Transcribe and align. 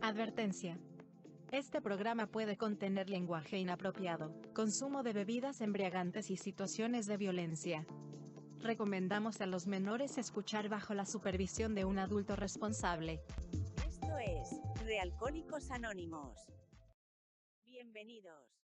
Advertencia. 0.00 0.78
Este 1.50 1.80
programa 1.80 2.26
puede 2.26 2.56
contener 2.56 3.10
lenguaje 3.10 3.58
inapropiado, 3.58 4.40
consumo 4.54 5.02
de 5.02 5.12
bebidas 5.12 5.60
embriagantes 5.60 6.30
y 6.30 6.36
situaciones 6.36 7.06
de 7.06 7.16
violencia. 7.16 7.86
Recomendamos 8.60 9.40
a 9.40 9.46
los 9.46 9.66
menores 9.66 10.18
escuchar 10.18 10.68
bajo 10.68 10.94
la 10.94 11.06
supervisión 11.06 11.74
de 11.74 11.84
un 11.84 11.98
adulto 11.98 12.36
responsable. 12.36 13.20
Esto 13.88 14.18
es 14.18 14.60
Realcohólicos 14.84 15.70
Anónimos. 15.70 16.36
Bienvenidos. 17.64 18.65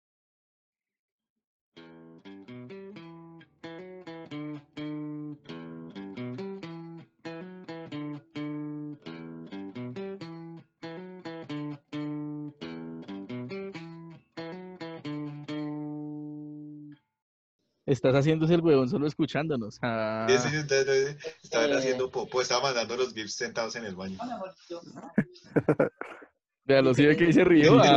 Estás 17.91 18.15
haciéndose 18.15 18.55
el 18.55 18.61
huevón 18.61 18.89
solo 18.89 19.09
escuchándonos. 19.09 19.81
Ah. 19.83 20.25
Sí, 20.29 20.49
sí, 20.49 20.59
ustedes 20.59 21.17
estaban 21.43 21.73
haciendo 21.73 22.09
popo, 22.09 22.41
estaba 22.41 22.63
mandando 22.63 22.97
los 22.97 23.13
GIFs 23.13 23.35
sentados 23.35 23.75
en 23.75 23.85
el 23.85 23.97
baño. 23.97 24.17
Véalo, 26.65 26.95
sí 26.95 27.05
ve 27.05 27.17
que 27.17 27.33
se 27.33 27.43
rió. 27.43 27.83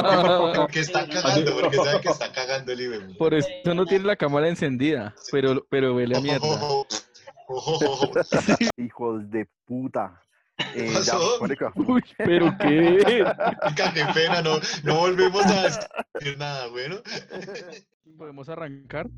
Ah. 0.00 0.52
Porque 0.56 0.80
está 0.80 1.06
cagando, 1.06 1.60
porque 1.60 1.76
sabe 1.76 2.00
que 2.00 2.08
está 2.08 2.32
cagando 2.32 2.72
el 2.72 2.80
IBM. 2.80 3.16
Por 3.16 3.34
eso 3.34 3.48
no 3.74 3.84
tiene 3.84 4.06
la 4.06 4.16
cámara 4.16 4.48
encendida, 4.48 5.14
pero, 5.30 5.66
pero 5.68 5.94
huele 5.94 6.16
a 6.16 6.20
mierda. 6.20 6.46
Hijos 8.76 9.30
de 9.30 9.46
puta. 9.66 10.22
Eh, 10.74 10.92
¿Qué 10.92 11.02
ya. 11.02 11.18
Uy, 11.74 12.02
pero 12.16 12.56
qué. 12.58 13.24
Qué 13.76 14.04
pena, 14.14 14.42
no, 14.42 14.58
no 14.84 14.96
volvemos 14.96 15.44
a 15.46 15.62
decir 16.14 16.38
nada, 16.38 16.68
bueno. 16.68 16.96
¿Podemos 18.18 18.48
arrancar? 18.48 19.08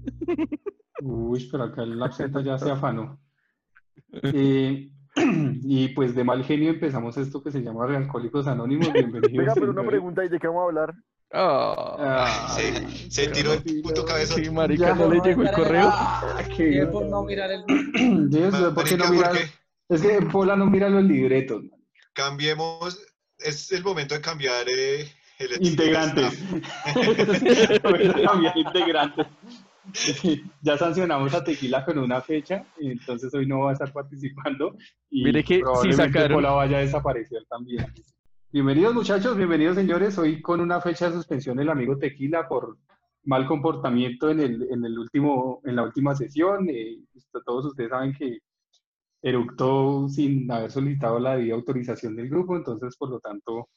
Uy, 1.01 1.49
pero 1.51 1.65
acá 1.65 1.83
el 1.83 1.99
lapseta 1.99 2.43
ya 2.43 2.59
se 2.59 2.71
afanó. 2.71 3.19
Eh, 4.13 4.91
y 5.17 5.89
pues 5.89 6.15
de 6.15 6.23
mal 6.23 6.45
genio 6.45 6.71
empezamos 6.71 7.17
esto 7.17 7.43
que 7.43 7.51
se 7.51 7.63
llama 7.63 7.87
Realcohólicos 7.87 8.47
Anónimos. 8.47 8.93
Bienvenidos. 8.93 9.33
Venga, 9.33 9.55
pero 9.55 9.71
una 9.71 9.87
pregunta, 9.87 10.25
¿y 10.25 10.29
de 10.29 10.39
qué 10.39 10.47
vamos 10.47 10.61
a 10.63 10.65
hablar? 10.67 10.95
Ah, 11.33 11.97
Ah, 11.99 12.57
Se, 12.57 13.11
se 13.11 13.29
tiró 13.29 13.55
el 13.55 13.63
puto 13.83 14.05
cabezón. 14.05 14.45
sí, 14.45 14.51
marica, 14.51 14.89
Ya, 14.89 14.95
no 14.95 15.09
le 15.09 15.21
llegó 15.21 15.43
el 15.43 15.53
correo. 15.53 15.89
ah, 15.91 16.39
qué- 16.57 16.87
por 16.91 17.07
no 17.07 17.23
mirar 17.25 17.51
el 17.53 17.65
Dios, 18.31 18.55
¿por 18.75 18.85
qué 18.85 18.97
no 18.97 19.05
Marica, 19.07 19.11
mirar? 19.11 19.31
porque 19.33 19.51
Es 19.89 20.03
que 20.03 20.27
Pola 20.27 20.57
no 20.57 20.67
mira 20.67 20.91
los 20.91 21.05
libretos. 21.05 21.63
man. 21.63 21.81
cambiemos, 22.13 23.01
es 23.39 23.73
el 23.73 23.83
momento 23.85 24.15
de 24.15 24.21
cambiar 24.21 24.67
eh, 24.69 25.07
Integrantes. 25.61 26.43
Cambiar 28.25 28.53
integrantes. 28.57 29.27
Ya 30.63 30.77
sancionamos 30.77 31.35
a 31.35 31.43
Tequila 31.43 31.85
con 31.85 31.99
una 31.99 32.21
fecha, 32.21 32.65
entonces 32.79 33.35
hoy 33.35 33.47
no 33.47 33.61
va 33.61 33.71
a 33.71 33.73
estar 33.73 33.93
participando. 33.93 34.77
Y 35.09 35.25
Mire 35.25 35.43
que 35.43 35.57
si 35.57 35.61
probablemente 35.63 36.05
sacaron- 36.13 36.35
Pola 36.37 36.51
vaya 36.53 36.77
a 36.77 36.81
desaparecer 36.81 37.45
también. 37.49 37.87
Bienvenidos 38.53 38.95
muchachos, 38.95 39.37
bienvenidos 39.37 39.77
señores. 39.77 40.17
Hoy 40.19 40.43
con 40.43 40.61
una 40.61 40.81
fecha 40.81 41.07
de 41.09 41.15
suspensión 41.17 41.59
el 41.59 41.71
amigo 41.71 41.97
Tequila 41.99 42.47
por 42.47 42.77
mal 43.25 43.47
comportamiento 43.47 44.31
en 44.31 44.41
el, 44.41 44.69
en 44.71 44.85
el 44.85 44.97
último, 44.99 45.61
en 45.65 45.75
la 45.77 45.83
última 45.83 46.15
sesión. 46.15 46.69
Eh, 46.69 46.99
todos 47.45 47.65
ustedes 47.65 47.91
saben 47.91 48.13
que 48.13 48.39
eructó 49.23 50.09
sin 50.09 50.51
haber 50.53 50.71
solicitado 50.71 51.19
la 51.19 51.37
debida 51.37 51.55
autorización 51.55 52.15
del 52.15 52.29
grupo, 52.29 52.57
entonces 52.57 52.97
por 52.97 53.11
lo 53.11 53.19
tanto 53.19 53.69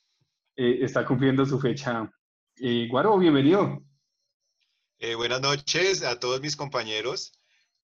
eh, 0.56 0.80
está 0.82 1.05
cumpliendo 1.05 1.45
su 1.45 1.60
fecha. 1.60 2.10
Eh, 2.58 2.88
Guaro, 2.89 3.17
bienvenido. 3.17 3.82
Eh, 5.00 5.16
buenas 5.16 5.42
noches 5.42 6.04
a 6.04 6.20
todos 6.20 6.42
mis 6.42 6.55
compañeros. 6.55 7.39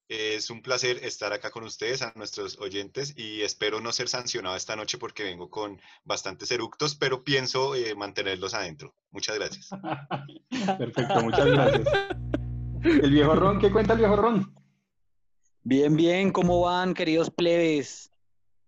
Eh, 0.09 0.35
es 0.35 0.49
un 0.49 0.63
placer 0.63 1.03
estar 1.03 1.31
acá 1.33 1.51
con 1.51 1.63
ustedes, 1.63 2.01
a 2.01 2.11
nuestros 2.15 2.57
oyentes, 2.59 3.13
y 3.15 3.41
espero 3.41 3.79
no 3.79 3.91
ser 3.91 4.07
sancionado 4.07 4.55
esta 4.55 4.75
noche 4.75 4.97
porque 4.97 5.23
vengo 5.23 5.49
con 5.49 5.79
bastantes 6.03 6.49
eructos, 6.49 6.95
pero 6.95 7.23
pienso 7.23 7.75
eh, 7.75 7.93
mantenerlos 7.93 8.55
adentro. 8.55 8.95
Muchas 9.11 9.35
gracias. 9.37 9.69
Perfecto, 10.79 11.21
muchas 11.21 11.45
gracias. 11.45 11.87
El 12.83 13.11
viejo 13.11 13.35
Ron, 13.35 13.59
¿qué 13.59 13.71
cuenta 13.71 13.93
el 13.93 13.99
viejo 13.99 14.15
Ron? 14.15 14.55
Bien, 15.61 15.95
bien, 15.95 16.31
¿cómo 16.31 16.61
van, 16.61 16.95
queridos 16.95 17.29
plebes? 17.29 18.09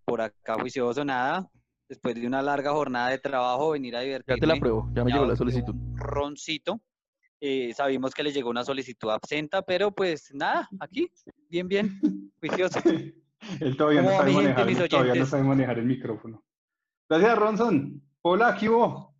Por 0.05 0.21
acá 0.21 0.55
juicioso 0.59 1.03
nada. 1.03 1.49
Después 1.91 2.15
de 2.15 2.25
una 2.25 2.41
larga 2.41 2.71
jornada 2.71 3.09
de 3.09 3.17
trabajo, 3.17 3.71
venir 3.71 3.97
a 3.97 3.99
Ya 3.99 4.05
divertirme. 4.05 4.39
te 4.39 4.47
la 4.47 4.55
pruebo, 4.55 4.89
ya 4.93 5.03
me 5.03 5.09
Ya 5.09 5.15
llegó 5.15 5.25
la 5.25 5.31
un 5.33 5.37
solicitud. 5.37 5.75
Roncito. 5.95 6.79
Eh, 7.41 7.73
sabimos 7.73 8.13
que 8.13 8.23
le 8.23 8.31
llegó 8.31 8.49
una 8.49 8.63
solicitud 8.63 9.09
absenta, 9.09 9.61
pero 9.61 9.91
pues 9.91 10.33
nada, 10.33 10.69
aquí, 10.79 11.11
bien, 11.49 11.67
bien, 11.67 11.89
juicioso. 12.39 12.79
Él 13.59 13.75
todavía 13.75 14.03
no 14.03 14.07
¿Cómo 14.07 14.17
va, 14.19 14.23
sabe 14.23 14.31
gente, 14.31 14.53
manejar, 14.63 14.87
todavía 14.87 15.15
no 15.15 15.25
sabe 15.25 15.43
manejar 15.43 15.79
el 15.79 15.85
micrófono. 15.85 16.41
Gracias, 17.09 17.37
Ronson. 17.37 18.01
Hola, 18.21 18.47
aquí 18.47 18.69
hubo. 18.69 19.13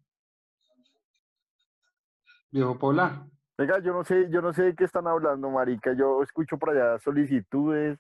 Viejo 2.52 2.80
Pola. 2.80 3.28
Venga, 3.58 3.80
yo 3.84 3.92
no 3.92 4.06
sé, 4.06 4.30
yo 4.32 4.42
no 4.42 4.54
sé 4.54 4.64
de 4.64 4.76
qué 4.76 4.86
están 4.86 5.08
hablando, 5.08 5.50
marica. 5.50 5.94
Yo 5.94 6.24
escucho 6.24 6.58
por 6.58 6.70
allá 6.70 7.00
solicitudes, 7.00 8.00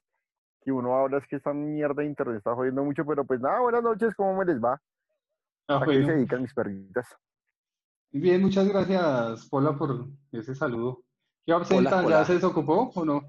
que 0.63 0.71
uno 0.71 0.95
habla 0.95 1.17
es 1.17 1.27
que 1.27 1.37
esta 1.37 1.53
mierda 1.53 2.01
de 2.01 2.05
internet 2.05 2.37
está 2.37 2.53
jodiendo 2.53 2.83
mucho, 2.83 3.03
pero 3.05 3.25
pues 3.25 3.39
nada, 3.41 3.59
buenas 3.61 3.81
noches, 3.83 4.13
¿cómo 4.15 4.37
me 4.37 4.45
les 4.45 4.61
va? 4.63 4.79
Ah, 5.67 5.79
¿A 5.81 5.85
qué 5.85 6.03
se 6.05 6.11
dedican 6.11 6.41
mis 6.43 6.53
perritas? 6.53 7.07
Bien, 8.11 8.41
muchas 8.41 8.67
gracias, 8.67 9.47
Pola, 9.49 9.75
por 9.77 10.05
ese 10.31 10.53
saludo. 10.53 11.01
¿Qué 11.45 11.53
absenta? 11.53 12.03
Hola, 12.03 12.19
¿Ya 12.19 12.25
se 12.25 12.33
desocupó 12.33 12.91
o 12.93 13.05
no? 13.05 13.21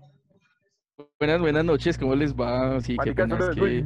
Buenas, 1.19 1.41
buenas 1.41 1.65
noches, 1.65 1.97
¿cómo 1.97 2.15
les 2.15 2.35
va? 2.35 2.79
Sí, 2.81 2.99
qué 3.03 3.15
pena, 3.15 3.39
es 3.39 3.49
que 3.55 3.85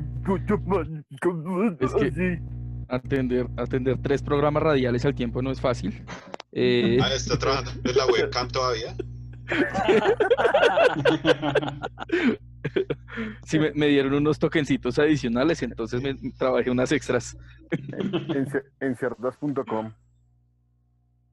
es 1.78 1.94
que- 2.14 2.40
atender, 2.88 3.46
atender 3.56 3.98
tres 4.00 4.22
programas 4.22 4.62
radiales 4.62 5.04
al 5.04 5.14
tiempo 5.14 5.42
no 5.42 5.50
es 5.50 5.60
fácil. 5.60 6.04
Eh, 6.52 6.98
Ah, 7.02 7.12
¿Está 7.14 7.38
trabajando 7.38 7.70
en 7.84 7.96
la 7.96 8.06
webcam 8.06 8.48
todavía? 8.48 8.94
sí, 13.44 13.58
me, 13.58 13.72
me 13.72 13.86
dieron 13.88 14.14
unos 14.14 14.38
tokencitos 14.38 14.98
adicionales, 14.98 15.62
entonces 15.62 16.02
me 16.02 16.14
trabajé 16.32 16.70
unas 16.70 16.92
extras. 16.92 17.36
En, 17.70 18.46
en 18.80 18.96
cerdas.com. 18.96 19.92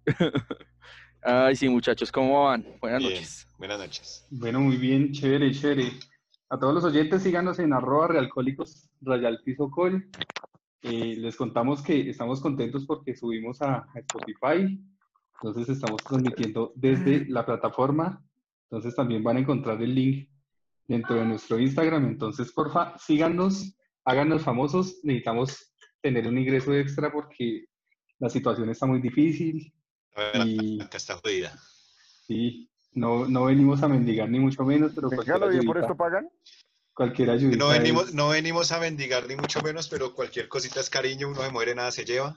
Ay, 1.22 1.56
sí, 1.56 1.70
muchachos, 1.70 2.12
¿cómo 2.12 2.44
van? 2.44 2.66
Buenas 2.82 3.00
Bien, 3.00 3.14
noches. 3.14 3.48
buenas 3.58 3.80
noches. 3.80 4.28
Bueno, 4.30 4.60
muy 4.60 4.78
bien, 4.78 5.12
chévere, 5.14 5.52
chévere. 5.52 5.92
A 6.50 6.60
todos 6.60 6.74
los 6.74 6.84
oyentes, 6.84 7.24
síganos 7.24 7.60
en 7.60 7.72
arroba 7.74 8.10
realcólicos, 8.10 8.90
rayal 9.02 9.40
piso 9.44 9.72
col. 9.72 10.10
Eh, 10.82 11.16
les 11.18 11.38
contamos 11.38 11.82
que 11.82 12.10
estamos 12.10 12.42
contentos 12.42 12.86
porque 12.86 13.16
subimos 13.16 13.62
a, 13.62 13.88
a 13.94 14.00
Spotify. 14.00 14.80
Entonces 15.36 15.70
estamos 15.70 16.04
transmitiendo 16.04 16.74
desde 16.76 17.26
la 17.30 17.46
plataforma. 17.46 18.22
Entonces 18.70 18.94
también 18.96 19.24
van 19.24 19.38
a 19.38 19.40
encontrar 19.40 19.82
el 19.82 19.96
link 19.96 20.30
dentro 20.88 21.16
de 21.16 21.26
nuestro 21.26 21.60
Instagram. 21.60 22.06
Entonces, 22.06 22.52
porfa, 22.52 22.98
síganos, 22.98 23.76
háganos 24.06 24.42
famosos. 24.44 25.00
Necesitamos 25.04 25.74
tener 26.02 26.28
un 26.28 26.38
ingreso 26.38 26.74
extra 26.74 27.12
porque 27.12 27.66
la 28.20 28.30
situación 28.30 28.70
está 28.70 28.86
muy 28.86 29.02
difícil. 29.02 29.74
A 30.16 30.38
ver, 30.38 30.48
Y 30.48 30.82
acá 30.82 30.98
está 30.98 31.16
jodida. 31.16 31.54
sí, 32.28 32.70
no, 32.94 33.26
no 33.28 33.46
venimos 33.46 33.82
a 33.82 33.88
mendigar 33.88 34.30
ni 34.30 34.40
mucho 34.40 34.64
menos, 34.64 34.92
pero 34.94 35.10
cualquier 35.10 35.40
¿lo 35.40 35.50
bien 35.50 35.66
por 35.66 35.78
ayudita- 35.78 35.88
esto 35.92 35.98
pagan? 35.98 36.30
Cualquier 36.94 37.32
ayudita 37.32 37.58
No 37.58 37.70
venimos, 37.70 38.10
es- 38.10 38.14
no 38.14 38.30
venimos 38.30 38.72
a 38.72 38.80
mendigar 38.80 39.28
ni 39.28 39.36
mucho 39.36 39.62
menos, 39.64 39.90
pero 39.90 40.14
cualquier 40.14 40.48
cosita 40.48 40.80
es 40.80 40.92
cariño, 40.92 41.28
uno 41.30 41.42
se 41.42 41.52
muere, 41.52 41.74
nada 41.74 41.90
se 41.92 42.06
lleva. 42.06 42.36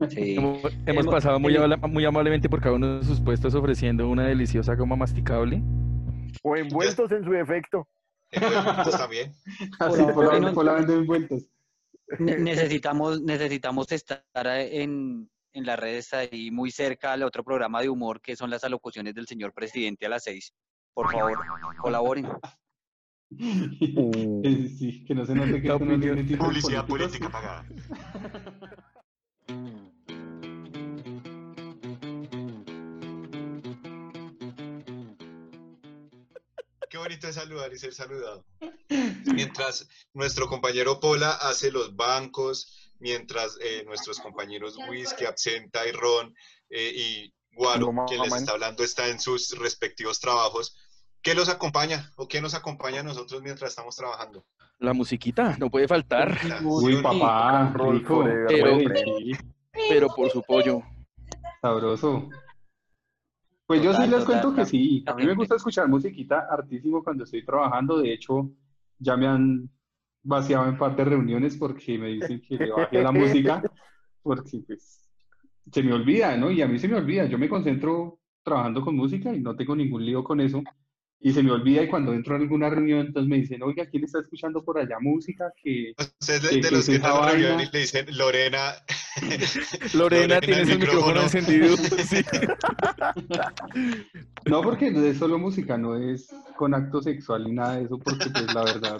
Sí. 0.10 0.36
Hemos, 0.36 0.60
hemos 0.86 1.06
pasado 1.06 1.38
muy, 1.40 1.56
muy 1.88 2.04
amablemente 2.04 2.48
por 2.50 2.60
cada 2.60 2.74
uno 2.74 2.98
de 2.98 3.04
sus 3.04 3.18
puestos 3.20 3.54
ofreciendo 3.54 4.08
una 4.08 4.26
deliciosa 4.26 4.74
goma 4.74 4.94
masticable. 4.96 5.62
O 6.42 6.56
envueltos 6.56 7.10
en 7.12 7.24
su 7.24 7.30
defecto. 7.30 7.88
Envueltos 8.30 8.98
también. 8.98 9.32
Así, 9.78 10.02
Por 10.14 10.64
la, 10.64 10.78
envueltos. 10.78 11.42
Ne- 12.18 12.38
necesitamos, 12.38 13.20
necesitamos 13.22 13.90
estar 13.90 14.22
en, 14.46 15.28
en 15.52 15.66
las 15.66 15.78
redes 15.78 16.12
ahí 16.14 16.50
muy 16.50 16.70
cerca 16.70 17.12
al 17.12 17.22
otro 17.22 17.42
programa 17.44 17.80
de 17.82 17.88
humor 17.88 18.20
que 18.20 18.36
son 18.36 18.50
las 18.50 18.62
alocuciones 18.64 19.14
del 19.14 19.26
señor 19.26 19.52
presidente 19.52 20.06
a 20.06 20.10
las 20.10 20.24
seis. 20.24 20.52
Por 20.94 21.10
favor, 21.10 21.38
colaboren. 21.80 22.28
Eh, 23.28 24.68
Sí, 24.78 25.04
que 25.04 25.12
no 25.12 25.26
se 25.26 25.34
note 25.34 25.60
que 25.60 25.68
no 25.68 25.78
Publicidad 26.38 26.86
política 26.86 27.28
pagada. 27.28 27.66
bonito 37.06 37.28
es 37.28 37.36
saludar 37.36 37.72
y 37.72 37.78
ser 37.78 37.94
saludado. 37.94 38.44
Mientras 39.32 39.88
nuestro 40.12 40.48
compañero 40.48 40.98
Pola 40.98 41.30
hace 41.32 41.70
los 41.70 41.94
bancos, 41.94 42.90
mientras 42.98 43.56
eh, 43.62 43.84
nuestros 43.86 44.18
compañeros 44.18 44.76
Whisky, 44.88 45.24
Absenta 45.24 45.86
y 45.86 45.92
Ron 45.92 46.34
eh, 46.70 46.92
y 46.94 47.34
Guaro, 47.52 47.92
No, 47.92 48.06
quien 48.06 48.22
les 48.22 48.34
está 48.34 48.52
hablando, 48.52 48.82
está 48.82 49.08
en 49.08 49.20
sus 49.20 49.56
respectivos 49.58 50.18
trabajos. 50.18 50.76
¿Qué 51.22 51.34
los 51.34 51.48
acompaña 51.48 52.10
o 52.16 52.26
qué 52.28 52.40
nos 52.40 52.54
acompaña 52.54 53.00
a 53.00 53.04
nosotros 53.04 53.40
mientras 53.42 53.70
estamos 53.70 53.94
trabajando? 53.96 54.44
La 54.78 54.92
musiquita, 54.92 55.56
no 55.58 55.70
puede 55.70 55.88
faltar, 55.88 56.38
Uy, 56.62 57.00
papá, 57.02 57.72
rico. 57.76 58.24
Pero- 58.48 58.78
pero 59.88 60.08
por 60.08 60.30
su 60.30 60.42
pollo. 60.42 60.82
sabroso. 61.62 62.28
Pues 63.66 63.82
yo 63.82 63.92
sí 63.92 64.02
les 64.02 64.10
total, 64.10 64.26
cuento 64.26 64.54
que 64.54 64.64
sí. 64.64 65.04
A 65.06 65.14
mí 65.14 65.26
me 65.26 65.34
gusta 65.34 65.56
escuchar 65.56 65.88
musiquita 65.88 66.46
hartísimo 66.48 67.02
cuando 67.02 67.24
estoy 67.24 67.44
trabajando. 67.44 67.98
De 67.98 68.12
hecho, 68.12 68.50
ya 68.98 69.16
me 69.16 69.26
han 69.26 69.68
vaciado 70.22 70.68
en 70.68 70.78
parte 70.78 71.04
de 71.04 71.10
reuniones 71.10 71.56
porque 71.56 71.98
me 71.98 72.08
dicen 72.08 72.40
que 72.40 72.56
le 72.56 72.70
baje 72.70 73.02
la 73.02 73.12
música 73.12 73.62
porque 74.22 74.62
pues 74.66 75.08
se 75.70 75.82
me 75.82 75.92
olvida, 75.92 76.36
¿no? 76.36 76.50
Y 76.50 76.62
a 76.62 76.68
mí 76.68 76.78
se 76.78 76.88
me 76.88 76.96
olvida. 76.96 77.26
Yo 77.26 77.38
me 77.38 77.48
concentro 77.48 78.20
trabajando 78.42 78.80
con 78.80 78.96
música 78.96 79.34
y 79.34 79.40
no 79.40 79.56
tengo 79.56 79.74
ningún 79.74 80.04
lío 80.04 80.22
con 80.22 80.40
eso. 80.40 80.62
Y 81.18 81.32
se 81.32 81.42
me 81.42 81.50
olvida 81.50 81.82
y 81.82 81.88
cuando 81.88 82.12
entro 82.12 82.34
a 82.34 82.38
alguna 82.38 82.68
reunión, 82.70 83.06
entonces 83.06 83.28
me 83.28 83.36
dicen, 83.38 83.62
oiga, 83.62 83.86
¿quién 83.86 84.04
está 84.04 84.20
escuchando 84.20 84.62
por 84.62 84.78
allá 84.78 84.98
música? 85.00 85.50
Que 85.62 85.92
Ustedes 85.98 86.42
de, 86.42 86.48
¿Qué- 86.50 86.56
de 86.56 86.60
qué 86.68 86.74
los 86.74 86.86
que 86.86 86.96
a 86.96 86.98
la 86.98 87.30
reunión 87.30 87.60
y 87.60 87.70
le 87.72 87.78
dicen, 87.80 88.06
Lorena, 88.16 88.74
Lorena, 89.94 90.40
tienes 90.40 90.68
el 90.68 90.78
micrófono 90.78 91.22
micrófono. 91.22 91.22
encendido. 91.22 91.76
Sí. 92.06 92.22
No, 94.46 94.62
porque 94.62 94.90
no 94.90 95.02
es 95.04 95.16
solo 95.18 95.38
música, 95.38 95.76
no 95.76 95.96
es 95.96 96.28
con 96.56 96.74
acto 96.74 97.02
sexual 97.02 97.44
ni 97.44 97.52
nada 97.52 97.76
de 97.78 97.84
eso, 97.84 97.98
porque 97.98 98.30
pues 98.30 98.54
la 98.54 98.62
verdad, 98.64 98.98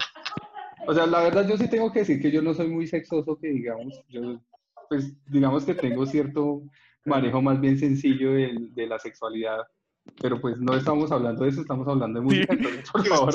o 0.86 0.94
sea, 0.94 1.06
la 1.06 1.20
verdad 1.22 1.48
yo 1.48 1.56
sí 1.56 1.68
tengo 1.68 1.92
que 1.92 2.00
decir 2.00 2.20
que 2.20 2.30
yo 2.32 2.42
no 2.42 2.52
soy 2.54 2.68
muy 2.68 2.86
sexoso, 2.86 3.38
que 3.38 3.48
digamos, 3.48 3.94
yo 4.08 4.40
pues 4.88 5.12
digamos 5.26 5.64
que 5.64 5.74
tengo 5.74 6.04
cierto 6.06 6.62
manejo 7.04 7.40
más 7.42 7.60
bien 7.60 7.78
sencillo 7.78 8.32
del- 8.32 8.74
de, 8.74 8.86
la 8.86 8.98
sexualidad, 8.98 9.58
pero 10.20 10.40
pues 10.40 10.58
no 10.58 10.74
estamos 10.74 11.12
hablando 11.12 11.44
de 11.44 11.50
eso, 11.50 11.60
estamos 11.60 11.86
hablando 11.86 12.20
de 12.20 12.24
música, 12.24 12.52
entonces 12.52 12.90
por 12.90 13.06
favor. 13.08 13.34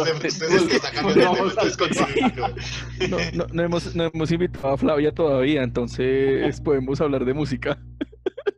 No, 3.10 3.18
no, 3.34 3.48
no 3.54 3.64
hemos, 3.64 3.96
no 3.96 4.10
hemos 4.14 4.32
invitado 4.32 4.70
a 4.70 4.78
Flavia 4.78 5.14
todavía, 5.14 5.64
entonces 5.64 6.60
podemos 6.64 7.00
hablar 7.02 7.26
de 7.26 7.34
música. 7.34 7.80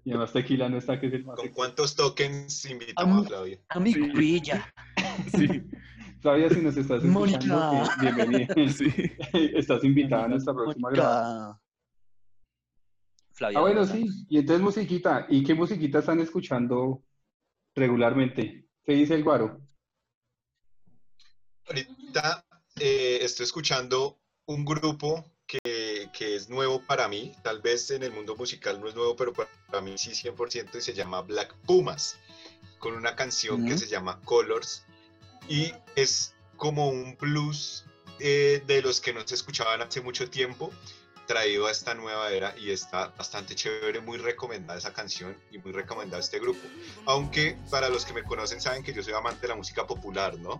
Y 0.05 0.11
además 0.11 0.33
tequila 0.33 0.69
no 0.69 0.77
está, 0.77 0.99
que 0.99 1.07
es 1.07 1.13
el 1.13 1.25
más 1.25 1.37
¿Con 1.37 1.49
cuántos 1.49 1.95
tokens 1.95 2.65
invitamos 2.69 3.25
a 3.25 3.29
Flavia? 3.29 3.59
Amigo 3.69 4.07
Villa. 4.15 4.73
Sí, 5.27 5.47
Flavia, 6.21 6.49
si 6.49 6.61
nos 6.61 6.75
estás 6.75 7.03
escuchando, 7.03 7.83
que 7.99 8.11
bienvenida, 8.11 8.55
sí. 8.73 8.91
estás 9.53 9.83
invitada 9.83 10.25
a 10.25 10.27
nuestra 10.29 10.51
próxima 10.51 10.89
grabación. 10.89 11.57
Flavia. 13.33 13.59
Ah, 13.59 13.61
bueno, 13.61 13.85
sí. 13.85 14.07
Y 14.29 14.39
entonces 14.39 14.63
musiquita. 14.63 15.27
¿Y 15.29 15.43
qué 15.43 15.53
musiquita 15.53 15.99
están 15.99 16.19
escuchando 16.19 17.03
regularmente? 17.75 18.65
¿Qué 18.83 18.93
dice 18.93 19.15
el 19.15 19.23
guaro? 19.23 19.59
Ahorita 21.67 22.45
eh, 22.79 23.19
estoy 23.21 23.45
escuchando 23.45 24.19
un 24.45 24.65
grupo 24.65 25.23
que, 25.47 26.09
que 26.13 26.35
es 26.35 26.49
nuevo 26.49 26.81
para 26.85 27.07
mí, 27.07 27.33
tal 27.43 27.61
vez 27.61 27.89
en 27.91 28.03
el 28.03 28.11
mundo 28.11 28.35
musical 28.35 28.79
no 28.79 28.87
es 28.87 28.95
nuevo, 28.95 29.15
pero 29.15 29.33
para, 29.33 29.49
para 29.67 29.81
mí 29.81 29.97
sí 29.97 30.11
100% 30.11 30.77
y 30.77 30.81
se 30.81 30.93
llama 30.93 31.21
Black 31.21 31.55
Pumas, 31.65 32.17
con 32.79 32.93
una 32.95 33.15
canción 33.15 33.63
que 33.65 33.73
Ujú. 33.73 33.79
se 33.79 33.87
llama 33.87 34.19
Colors 34.25 34.85
y 35.47 35.73
es 35.95 36.35
como 36.57 36.89
un 36.89 37.17
blues 37.17 37.85
eh, 38.19 38.61
de 38.67 38.81
los 38.81 39.01
que 39.01 39.13
no 39.13 39.25
se 39.27 39.35
escuchaban 39.35 39.81
hace 39.81 40.01
mucho 40.01 40.29
tiempo, 40.29 40.71
traído 41.27 41.67
a 41.67 41.71
esta 41.71 41.93
nueva 41.93 42.31
era 42.31 42.53
y 42.57 42.71
está 42.71 43.07
bastante 43.17 43.55
chévere, 43.55 44.01
muy 44.01 44.17
recomendada 44.17 44.77
esa 44.77 44.93
canción 44.93 45.35
y 45.51 45.57
muy 45.57 45.71
recomendado 45.71 46.19
este 46.21 46.39
grupo. 46.39 46.59
Aunque 47.05 47.57
para 47.69 47.89
los 47.89 48.05
que 48.05 48.13
me 48.13 48.23
conocen 48.23 48.59
saben 48.61 48.83
que 48.83 48.93
yo 48.93 49.01
soy 49.03 49.13
amante 49.13 49.41
de 49.41 49.47
la 49.49 49.55
música 49.55 49.85
popular, 49.87 50.37
¿no? 50.39 50.59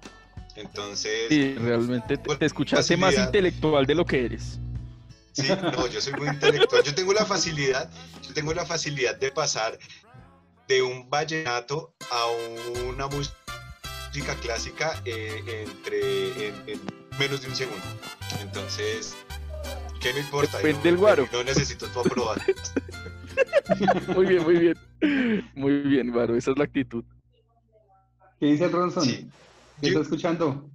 Entonces, 0.56 1.28
Sí, 1.30 1.56
realmente 1.56 2.18
te, 2.18 2.28
Con 2.28 2.38
te 2.38 2.46
escuchaste 2.46 2.96
más 2.96 3.08
facilidad. 3.16 3.26
intelectual 3.28 3.86
de 3.86 3.96
lo 3.96 4.06
que 4.06 4.26
eres. 4.26 4.60
Sí, 5.32 5.48
no, 5.50 5.88
yo 5.88 6.00
soy 6.00 6.14
muy 6.14 6.28
intelectual. 6.28 6.84
Yo 6.84 6.94
tengo 6.94 7.12
la 7.14 7.26
facilidad, 7.26 7.90
yo 8.22 8.34
tengo 8.34 8.54
la 8.54 8.66
facilidad 8.66 9.16
de 9.16 9.32
pasar 9.32 9.78
de 10.68 10.82
un 10.84 11.10
vallenato 11.10 11.94
a 12.12 12.26
una 12.88 13.08
música 13.08 14.36
clásica 14.42 15.02
eh, 15.06 15.66
entre 15.68 16.48
en, 16.50 16.64
en 16.68 16.82
menos 17.18 17.42
de 17.42 17.48
un 17.50 17.56
segundo. 17.56 17.84
Entonces, 18.42 19.16
¿qué 20.04 20.14
me 20.14 20.20
importa? 20.20 20.58
Depende 20.58 20.82
del 20.84 20.98
guaro. 20.98 21.28
No 21.32 21.44
necesito 21.44 21.88
tu 21.88 22.00
aprobar. 22.02 22.40
Muy 24.16 24.26
bien, 24.28 24.44
muy 24.44 24.56
bien. 24.60 24.76
Muy 25.56 25.72
bien, 25.82 26.12
Varo, 26.14 26.36
esa 26.36 26.52
es 26.52 26.58
la 26.58 26.66
actitud. 26.66 27.04
¿Qué 28.40 28.46
dice 28.48 28.66
el 28.66 28.72
Ronson? 28.72 29.04
Sí. 29.04 29.28
¿Qué 29.82 29.88
está 29.88 30.02
escuchando? 30.02 30.70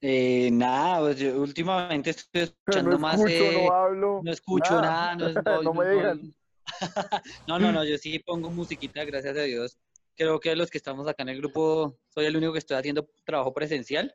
Eh, 0.00 0.50
nada, 0.52 1.00
pues 1.00 1.18
yo 1.18 1.40
últimamente 1.40 2.10
estoy 2.10 2.42
escuchando 2.42 2.90
no 2.92 2.98
más. 2.98 3.14
escucho, 3.14 3.32
eh, 3.44 3.64
no 3.66 3.72
hablo. 3.74 4.20
no 4.22 4.30
escucho 4.32 4.80
nada, 4.80 5.14
no, 5.16 5.28
no- 5.42 5.62
No 5.62 5.74
me 5.74 5.84
no- 5.84 5.90
dejan. 5.90 6.34
No, 7.46 7.58
no, 7.58 7.72
no, 7.72 7.82
yo 7.84 7.96
sí 7.96 8.18
pongo 8.18 8.50
musiquita, 8.50 9.04
gracias 9.04 9.36
a 9.36 9.42
Dios. 9.42 9.78
Creo 10.16 10.38
que 10.38 10.54
los 10.54 10.70
que 10.70 10.78
estamos 10.78 11.08
acá 11.08 11.22
en 11.22 11.30
el 11.30 11.38
grupo, 11.38 11.98
soy 12.08 12.26
el 12.26 12.36
único 12.36 12.52
que 12.52 12.58
estoy 12.58 12.76
haciendo 12.76 13.08
trabajo 13.24 13.54
presencial. 13.54 14.14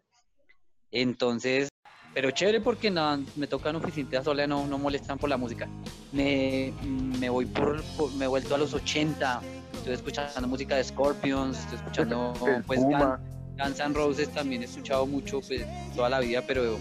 Entonces, 0.91 1.69
pero 2.13 2.31
chévere 2.31 2.61
porque 2.61 2.91
no, 2.91 3.23
me 3.35 3.47
tocan 3.47 3.75
oficina 3.75 4.23
sola, 4.23 4.45
no, 4.47 4.67
no 4.67 4.77
molestan 4.77 5.17
por 5.17 5.29
la 5.29 5.37
música. 5.37 5.67
Me, 6.11 6.71
me 7.19 7.29
voy 7.29 7.45
por, 7.45 7.81
por- 7.97 8.13
me 8.13 8.25
he 8.25 8.27
vuelto 8.27 8.53
a 8.55 8.57
los 8.57 8.73
80, 8.73 9.41
estoy 9.73 9.93
escuchando 9.93 10.47
música 10.47 10.75
de 10.75 10.83
Scorpions, 10.83 11.57
estoy 11.59 11.77
escuchando 11.77 12.33
pues. 12.67 12.79
Guns, 12.79 13.19
Guns 13.57 13.79
N' 13.79 13.93
Roses 13.93 14.29
también 14.29 14.61
he 14.61 14.65
escuchado 14.65 15.05
mucho 15.05 15.39
pues 15.47 15.65
toda 15.95 16.09
la 16.09 16.19
vida, 16.19 16.43
pero, 16.47 16.77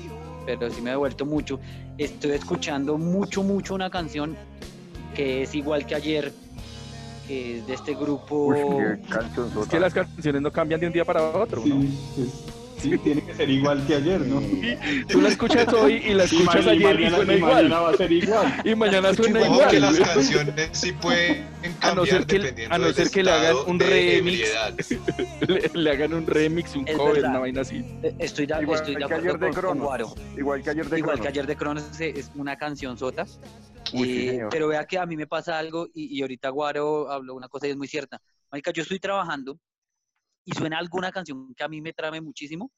pero 0.47 0.71
sí 0.71 0.81
me 0.81 0.93
he 0.93 0.97
vuelto 0.97 1.25
mucho. 1.27 1.61
Estoy 1.99 2.33
escuchando 2.33 2.97
mucho, 2.99 3.43
mucho 3.43 3.75
una 3.75 3.91
canción 3.91 4.37
que 5.15 5.43
es 5.43 5.55
igual 5.55 5.85
que 5.87 5.95
ayer, 5.95 6.33
que 7.29 7.59
es 7.59 7.67
de 7.67 7.75
este 7.75 7.95
grupo. 7.95 8.47
Uy, 8.47 8.57
Es 9.61 9.69
que 9.69 9.79
las 9.81 9.93
canciones 9.93 10.41
no 10.41 10.51
cambian 10.51 10.81
de 10.81 10.87
un 10.87 10.93
día 10.95 11.05
para 11.05 11.23
otro, 11.23 11.61
¿no? 11.67 11.81
Sí, 11.83 11.99
es- 12.19 12.52
sí, 12.83 12.99
tiene 12.99 13.25
que 13.25 13.35
ser 13.35 13.49
igual 13.51 13.87
que 13.87 13.95
ayer, 13.97 14.21
¿no? 14.21 14.41
Tú 15.09 15.21
la 15.21 15.29
escuchas 15.29 15.73
hoy 15.73 15.95
y 16.05 16.15
la 16.15 16.25
Y 16.25 16.27
escuchas 16.27 16.67
y 16.67 16.69
ayer 16.69 16.81
y 17.01 17.05
mañana- 17.05 17.17
suena 17.17 17.35
y 17.35 17.41
mañana 17.41 17.61
igual. 17.63 17.73
va 17.85 17.91
a 17.91 17.97
ser 17.97 18.13
igual. 18.13 18.55
Y 18.65 18.75
mañana 18.75 19.15
suena 19.15 19.41
Ojo 19.41 19.69
que 19.71 19.81
las 19.81 19.95
igual. 19.95 20.11
canciones 20.15 20.69
sí 20.73 20.93
pueden 20.93 21.47
A 21.81 21.95
no 21.95 22.05
ser 22.05 22.25
cambiar 22.25 22.27
que- 22.27 22.39
dependiendo 22.39 22.75
a 22.75 22.79
no 22.79 22.93
ser 22.93 23.11
que 23.11 23.23
le 23.23 23.31
hagan 23.31 23.57
un 23.67 23.79
de 23.79 23.87
remix. 23.87 24.41
Le, 25.49 25.71
le 25.75 25.91
hagan 25.91 26.15
un 26.15 26.27
remix, 26.27 26.77
un 26.77 26.87
Es 26.89 26.97
cover, 26.97 27.15
verdad. 27.15 27.31
una 27.31 27.39
vaina 27.41 27.61
así. 27.63 27.77
Eh, 28.03 28.15
Estoy 28.19 28.47
de, 28.47 28.61
Igual 28.63 28.79
estoy 28.79 28.95
de 28.95 28.99
que 28.99 29.05
acuerdo 29.05 29.31
ayer 29.31 29.39
de 29.55 29.61
con. 29.63 29.79
Guaro. 29.79 30.15
Igual 30.37 30.63
que 30.63 30.71
ayer 30.71 30.89
de 30.89 30.99
Igual 30.99 31.15
que 31.17 31.21
Cronos. 31.21 31.33
ayer 31.33 31.47
de 31.47 31.57
Cronos 31.57 32.01
es, 32.01 32.19
es 32.19 32.31
una 32.35 32.57
canción 32.57 32.97
sota. 32.99 33.27
Uy, 33.93 34.29
Eh, 34.29 34.41
pero 34.51 34.69
vea 34.69 34.87
que 34.87 34.99
a 34.99 35.07
mí 35.07 35.17
me 35.17 35.27
pasa 35.27 35.59
algo 35.59 35.89
y, 35.93 36.17
y 36.17 36.23
ahorita 36.23 36.49
Guaro 36.51 37.11
habló 37.11 37.35
una 37.35 37.49
cosa 37.49 37.67
y 37.67 37.71
es 37.71 37.77
muy 37.77 37.89
cierta. 37.89 38.21
Marica, 38.51 38.71
yo 38.73 38.83
estoy 38.83 38.99
trabajando 39.01 39.59
y 40.45 40.53
suena 40.53 40.79
alguna 40.79 41.13
canción 41.13 41.55
que 41.55 41.65
a 41.65 41.69
mí 41.69 41.81
me 41.81 41.93
trame 41.93 42.21
muchísimo 42.21 42.71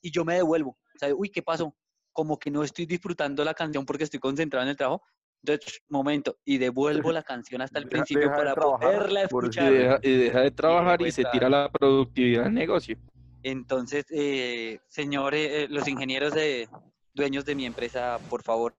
y 0.00 0.10
yo 0.10 0.24
me 0.24 0.34
devuelvo. 0.34 0.70
O 0.94 0.98
sea, 0.98 1.14
uy, 1.14 1.30
¿qué 1.30 1.42
pasó? 1.42 1.74
Como 2.12 2.38
que 2.38 2.50
no 2.50 2.62
estoy 2.62 2.86
disfrutando 2.86 3.44
la 3.44 3.54
canción 3.54 3.84
porque 3.84 4.04
estoy 4.04 4.20
concentrado 4.20 4.62
en 4.64 4.70
el 4.70 4.76
trabajo. 4.76 5.02
Entonces, 5.42 5.80
momento, 5.88 6.38
y 6.44 6.58
devuelvo 6.58 7.12
la 7.12 7.22
canción 7.22 7.60
hasta 7.62 7.78
el 7.78 7.84
Deja- 7.84 7.90
principio 7.96 8.22
deja 8.22 8.32
de 8.32 8.38
para 8.38 8.54
trabajar, 8.54 8.80
poderla 8.80 9.22
eso 9.22 9.36
Y 9.36 9.40
escuchar. 9.40 9.72
deja, 9.72 10.00
y 10.02 10.10
deja 10.16 10.40
de 10.40 10.50
trabajar 10.50 11.02
y 11.02 11.10
se 11.12 11.22
vuelta. 11.22 11.30
tira 11.32 11.48
la 11.50 11.70
productividad 11.70 12.44
del 12.44 12.54
negocio. 12.54 12.96
Entonces, 13.42 14.06
eh, 14.10 14.80
señores, 14.88 15.48
eh, 15.50 15.66
los 15.70 15.86
ingenieros 15.86 16.32
de, 16.34 16.68
dueños 17.14 17.44
de 17.44 17.54
mi 17.54 17.64
empresa, 17.66 18.18
por 18.28 18.42
favor, 18.42 18.74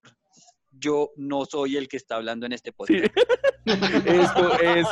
yo 0.79 1.12
no 1.15 1.46
soy 1.46 1.77
el 1.77 1.88
que 1.88 1.98
está 1.98 2.15
hablando 2.15 2.46
en 2.46 2.53
este 2.53 2.72
Sí. 2.72 2.75
podcast. 2.77 3.17
Esto 4.05 4.60
es, 4.62 4.88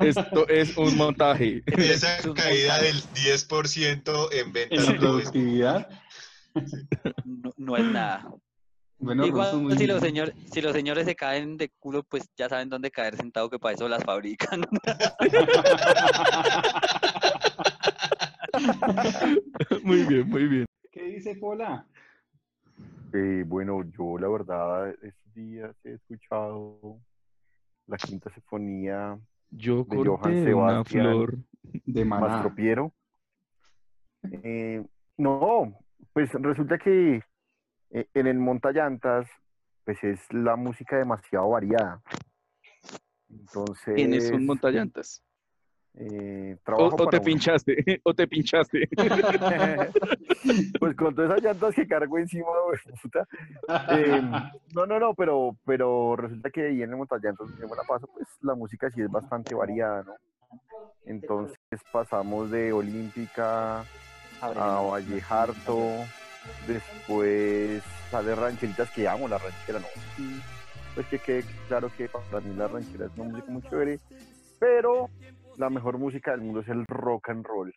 esto 0.00 0.48
es 0.48 0.76
un 0.76 0.94
montaje. 0.96 1.62
Esa 1.66 2.18
Es 2.18 2.26
un 2.26 2.34
caída 2.34 2.74
montaje. 2.74 2.92
del 2.92 3.02
10% 3.14 4.28
en 4.32 4.52
ventas 4.52 4.88
En 4.88 4.96
productividad. 4.98 5.88
No, 7.24 7.50
no 7.56 7.76
es 7.78 7.84
nada. 7.84 8.30
Bueno, 8.98 9.24
Igual, 9.24 9.78
si 9.78 9.86
los, 9.86 10.02
señor, 10.02 10.34
si 10.52 10.60
los 10.60 10.72
señores 10.74 11.06
se 11.06 11.16
caen 11.16 11.56
de 11.56 11.70
culo, 11.78 12.02
pues 12.02 12.24
ya 12.36 12.50
saben 12.50 12.68
dónde 12.68 12.90
caer 12.90 13.16
sentado, 13.16 13.48
que 13.48 13.58
para 13.58 13.74
eso 13.74 13.88
las 13.88 14.04
fabrican. 14.04 14.60
Muy 19.82 20.04
bien, 20.04 20.28
muy 20.28 20.44
bien. 20.46 20.66
¿Qué 20.92 21.02
dice 21.04 21.34
Pola? 21.36 21.86
Eh, 23.12 23.44
bueno, 23.46 23.82
yo 23.90 24.18
la 24.18 24.28
verdad 24.28 24.90
estos 25.02 25.34
días 25.34 25.74
he 25.84 25.94
escuchado 25.94 26.98
la 27.86 27.96
quinta 27.96 28.30
sinfonía 28.32 29.18
Yo 29.50 29.84
De 29.84 29.96
Johann 29.96 30.32
una 30.32 30.44
Sebastian. 30.44 31.04
flor. 31.04 31.38
De 31.62 32.04
Maná. 32.04 32.52
Eh, 34.30 34.84
no, 35.16 35.78
pues 36.12 36.30
resulta 36.32 36.78
que 36.78 37.22
eh, 37.90 38.06
en 38.14 38.26
el 38.26 38.38
montallantas, 38.38 39.28
pues 39.84 40.02
es 40.04 40.20
la 40.32 40.56
música 40.56 40.96
demasiado 40.96 41.50
variada. 41.50 42.02
Entonces, 43.28 43.94
Tienes 43.94 44.30
un 44.30 44.46
montallantas. 44.46 45.24
Eh, 45.94 46.56
O, 46.58 46.64
trabajo 46.64 46.96
o 46.98 47.06
te 47.08 47.20
pinchaste, 47.20 48.00
o 48.04 48.14
te 48.14 48.26
pinchaste. 48.26 48.88
pues 50.78 50.96
con 50.96 51.14
todas 51.14 51.30
esas 51.30 51.42
llantas 51.42 51.74
que 51.74 51.86
cargo 51.86 52.18
encima, 52.18 52.46
güey, 52.66 52.78
puta. 53.02 53.26
Eh, 53.90 54.22
no, 54.74 54.86
no, 54.86 54.98
no, 54.98 55.14
pero, 55.14 55.56
pero 55.64 56.16
resulta 56.16 56.50
que 56.50 56.68
ahí 56.68 56.82
en 56.82 56.90
el 56.90 56.96
montallantas 56.96 57.48
me 57.48 57.66
la 57.66 57.82
paso, 57.86 58.08
pues 58.12 58.28
la 58.42 58.54
música 58.54 58.90
sí 58.90 59.02
es 59.02 59.10
bastante 59.10 59.54
variada, 59.54 60.04
¿no? 60.04 60.14
Entonces 61.04 61.56
pasamos 61.92 62.50
de 62.50 62.72
Olímpica 62.72 63.84
a 64.40 64.80
Vallejarto, 64.90 65.78
después 66.66 67.82
sale 68.10 68.34
rancheritas 68.34 68.90
que 68.90 69.08
amo, 69.08 69.28
la 69.28 69.38
ranchera 69.38 69.80
no. 69.80 69.86
Sí, 70.16 70.40
pues 70.94 71.06
que 71.06 71.18
quede 71.18 71.44
claro 71.68 71.90
que 71.96 72.08
para 72.08 72.40
mí 72.40 72.54
la 72.54 72.68
ranchera 72.68 73.06
es 73.06 73.12
una 73.16 73.30
música 73.30 73.50
muy 73.50 73.62
chévere, 73.62 74.00
pero 74.58 75.08
la 75.60 75.68
mejor 75.68 75.98
música 75.98 76.30
del 76.30 76.40
mundo 76.40 76.60
es 76.60 76.68
el 76.68 76.86
rock 76.86 77.28
and 77.28 77.44
roll. 77.44 77.72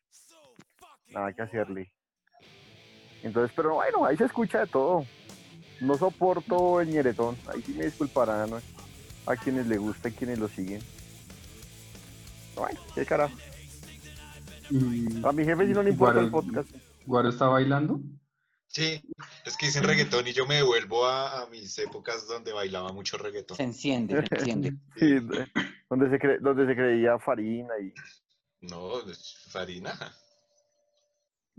Nada 1.14 1.34
que 1.34 1.42
hacerle. 1.42 1.94
Entonces, 3.22 3.52
pero 3.56 3.76
bueno, 3.76 4.06
ahí 4.06 4.16
se 4.16 4.24
escucha 4.26 4.62
de 4.62 4.68
todo. 4.68 5.06
No 5.82 5.98
soporto 5.98 6.80
el 6.80 6.90
ñeretón, 6.90 7.36
ahí 7.54 7.62
sí 7.62 7.74
me 7.74 7.86
disculparán 7.86 8.50
¿no? 8.50 8.60
a 9.26 9.36
quienes 9.36 9.68
le 9.68 9.78
gusta 9.78 10.08
y 10.08 10.14
quienes 10.14 10.40
lo 10.40 10.48
siguen. 10.48 10.82
Bueno, 12.56 12.80
qué 12.96 13.06
carajo. 13.06 13.36
Y 14.70 15.26
A 15.26 15.32
mi 15.34 15.44
jefe 15.44 15.68
sí 15.68 15.74
no 15.74 15.84
le 15.84 15.90
importa 15.90 16.22
el 16.22 16.32
podcast. 16.32 16.70
Guaro 17.06 17.30
está 17.30 17.48
bailando. 17.48 18.00
Sí, 18.74 19.04
es 19.46 19.56
que 19.56 19.68
dicen 19.68 19.84
reggaetón 19.84 20.28
y 20.28 20.34
yo 20.34 20.48
me 20.48 20.56
devuelvo 20.56 21.06
a, 21.06 21.44
a 21.44 21.46
mis 21.48 21.78
épocas 21.78 22.28
donde 22.28 22.52
bailaba 22.54 22.92
mucho 22.92 23.20
reggaetón. 23.20 23.56
Se 23.56 23.64
enciende, 23.64 24.26
se 24.28 24.36
enciende. 24.36 24.74
Sí, 24.98 25.06
de- 25.06 25.48
donde 25.90 26.10
se, 26.10 26.20
cre- 26.20 26.40
donde 26.42 26.66
se 26.66 26.76
creía 26.76 27.20
Farina 27.20 27.72
y 27.80 27.94
No, 28.66 29.00
es 29.08 29.38
Farina. 29.50 29.94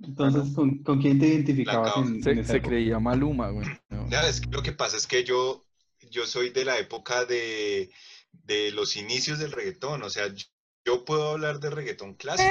Entonces, 0.03 0.53
¿con, 0.57 0.83
con 0.83 1.01
quién 1.01 1.21
te 1.21 1.29
identificabas 1.29 1.97
en, 1.99 2.17
en 2.29 2.45
Se, 2.45 2.61
creía 2.61 2.99
Maluma, 2.99 3.51
güey. 3.51 3.69
No. 3.91 4.09
Ya, 4.11 4.29
es 4.29 4.41
que 4.41 4.49
lo 4.51 4.63
que 4.63 4.73
pasa 4.73 4.97
es 4.97 5.07
que 5.07 5.23
yo, 5.23 5.65
yo 6.11 6.27
soy 6.27 6.51
de 6.51 6.65
la 6.65 6.79
época 6.79 7.25
de, 7.27 7.93
de 8.33 8.73
los 8.73 8.97
inicios 8.97 9.39
del 9.39 9.53
reggaetón. 9.53 10.03
O 10.03 10.11
sea, 10.11 10.27
yo, 10.27 10.47
yo 10.85 11.05
puedo 11.05 11.31
hablar 11.31 11.61
de 11.61 11.71
reggaetón 11.71 12.15
clásico. 12.15 12.49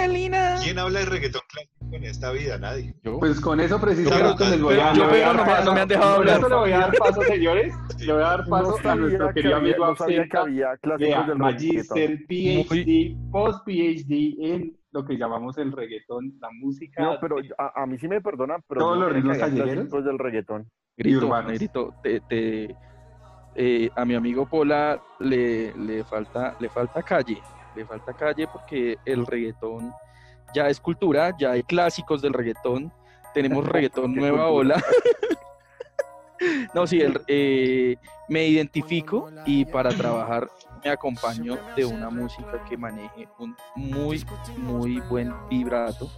¿Quién 0.63 0.79
habla 0.79 0.99
de 1.01 1.05
reggaetón 1.05 1.41
clásico 1.49 1.82
en 1.95 2.03
esta 2.05 2.31
vida? 2.31 2.57
Nadie. 2.57 2.93
Yo, 3.03 3.19
Pues 3.19 3.39
con 3.39 3.59
eso 3.59 3.79
precisamente 3.79 4.45
les 4.49 4.61
voy 4.61 4.79
a, 4.79 4.93
no 4.93 5.07
me- 5.07 5.21
no 5.65 5.71
han 5.71 5.87
dejado 5.87 6.15
Con 6.17 6.21
hablar. 6.21 6.37
eso 6.39 6.49
le 6.49 6.55
voy 6.55 6.71
a 6.71 6.79
dar 6.79 6.93
paso, 6.97 7.21
señores. 7.27 7.73
Le 7.99 8.13
voy 8.13 8.21
a 8.21 8.25
dar 8.25 8.47
paso 8.47 8.77
no 8.83 8.89
a 8.89 8.95
nuestro 8.95 9.27
que 9.29 9.33
querido 9.35 9.55
había, 9.55 9.71
amigo 9.73 9.85
no 9.85 9.91
Absenta. 9.91 10.39
había 10.41 10.77
clásicos 10.77 11.25
Vea, 11.27 11.35
Magister, 11.35 12.09
reggaetón. 12.27 12.65
PhD, 12.67 13.31
post-PhD 13.31 14.35
en 14.53 14.77
lo 14.91 15.05
que 15.05 15.17
llamamos 15.17 15.57
el 15.57 15.71
reggaetón, 15.71 16.33
la 16.39 16.49
música. 16.51 17.01
No, 17.03 17.17
pero 17.19 17.37
a, 17.57 17.81
a 17.83 17.85
mí 17.85 17.97
sí 17.97 18.07
me 18.07 18.21
perdonan, 18.21 18.61
pero 18.67 18.81
¿Todos 18.81 18.97
no 18.99 19.05
los 19.05 19.13
ritmos 19.13 19.37
callejeros? 19.37 19.73
clásicos 19.73 20.05
del 20.05 20.19
reggaetón. 20.19 20.69
grito, 20.97 21.93
te, 22.03 22.19
te- 22.21 22.75
eh, 23.55 23.89
a 23.95 24.03
mi 24.05 24.15
amigo 24.15 24.45
Pola 24.47 24.99
le, 25.19 25.73
le 25.77 26.03
falta, 26.03 26.55
le 26.59 26.69
falta 26.69 27.01
calle, 27.03 27.39
le 27.75 27.85
falta 27.85 28.13
calle 28.13 28.47
porque 28.51 28.97
el 29.05 29.25
reggaetón 29.25 29.91
ya 30.53 30.69
es 30.69 30.79
cultura, 30.79 31.35
ya 31.39 31.51
hay 31.51 31.63
clásicos 31.63 32.21
del 32.21 32.33
reggaetón, 32.33 32.91
tenemos 33.33 33.65
reggaetón 33.67 34.13
nueva 34.15 34.47
cultura. 34.47 34.75
ola. 34.75 34.83
no, 36.73 36.87
sí, 36.87 36.99
el- 37.01 37.21
eh, 37.27 37.95
me 38.29 38.47
identifico 38.47 39.29
y 39.45 39.65
para 39.65 39.91
trabajar 39.91 40.49
me 40.83 40.89
acompaño 40.91 41.59
de 41.75 41.85
una 41.85 42.09
música 42.09 42.63
que 42.65 42.75
maneje 42.77 43.27
un 43.39 43.55
muy, 43.75 44.25
muy 44.57 44.99
buen 45.09 45.33
vibrato 45.49 46.09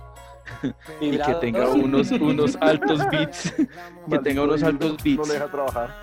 y 1.00 1.18
que 1.18 1.36
tenga 1.36 1.70
unos, 1.70 2.12
unos 2.12 2.58
altos 2.62 3.00
beats, 3.12 3.54
que 4.10 4.20
tenga 4.20 4.42
unos 4.44 4.64
altos 4.64 4.98
beats. 5.04 5.18
No 5.20 5.26
le 5.26 5.34
deja 5.34 5.48
trabajar. 5.52 5.96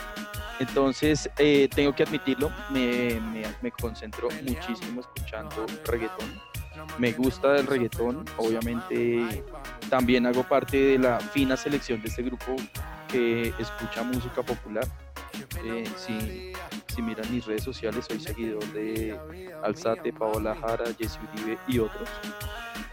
Entonces, 0.61 1.29
eh, 1.39 1.69
tengo 1.75 1.93
que 1.93 2.05
admitirlo, 2.05 2.51
me, 2.71 3.19
me, 3.21 3.43
me 3.61 3.71
concentro 3.73 4.29
muchísimo 4.43 5.01
escuchando 5.01 5.67
reggaetón. 5.85 6.41
Me 6.99 7.13
gusta 7.13 7.57
el 7.57 7.67
reggaetón, 7.67 8.25
obviamente 8.37 9.43
también 9.89 10.27
hago 10.27 10.43
parte 10.43 10.77
de 10.77 10.99
la 10.99 11.21
fina 11.21 11.57
selección 11.57 12.01
de 12.01 12.09
este 12.09 12.23
grupo 12.23 12.57
que 13.09 13.53
escucha 13.59 14.03
música 14.03 14.43
popular. 14.43 14.87
Eh, 15.65 15.85
si, 15.97 16.53
si 16.95 17.03
miran 17.03 17.31
mis 17.31 17.45
redes 17.45 17.63
sociales, 17.63 18.07
soy 18.09 18.21
seguidor 18.21 18.65
de 18.73 19.19
Alzate, 19.63 20.13
Paola 20.13 20.55
Jara, 20.55 20.85
Jesse 20.99 21.19
Uribe 21.35 21.59
y 21.69 21.79
otros. 21.79 22.09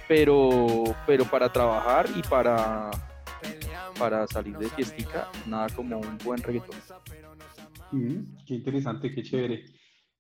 Pero, 0.08 0.84
pero 1.08 1.24
para 1.26 1.52
trabajar 1.52 2.08
y 2.16 2.22
para, 2.24 2.92
para 3.98 4.28
salir 4.28 4.58
de 4.58 4.68
fiestica, 4.70 5.30
nada 5.46 5.68
como 5.70 6.00
un 6.00 6.18
buen 6.18 6.42
reggaetón. 6.42 6.76
Mm, 7.92 8.44
qué 8.46 8.56
interesante, 8.56 9.14
qué 9.14 9.24
chévere. 9.24 9.66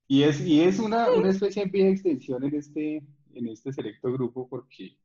Y 0.08 0.24
es, 0.24 0.42
y 0.42 0.62
es 0.62 0.80
una, 0.80 1.12
una 1.12 1.30
especie 1.30 1.66
de 1.66 1.92
extensión 1.92 2.44
en 2.44 2.56
este, 2.56 3.04
en 3.34 3.48
este 3.48 3.72
selecto 3.74 4.12
grupo 4.12 4.48
porque 4.50 4.98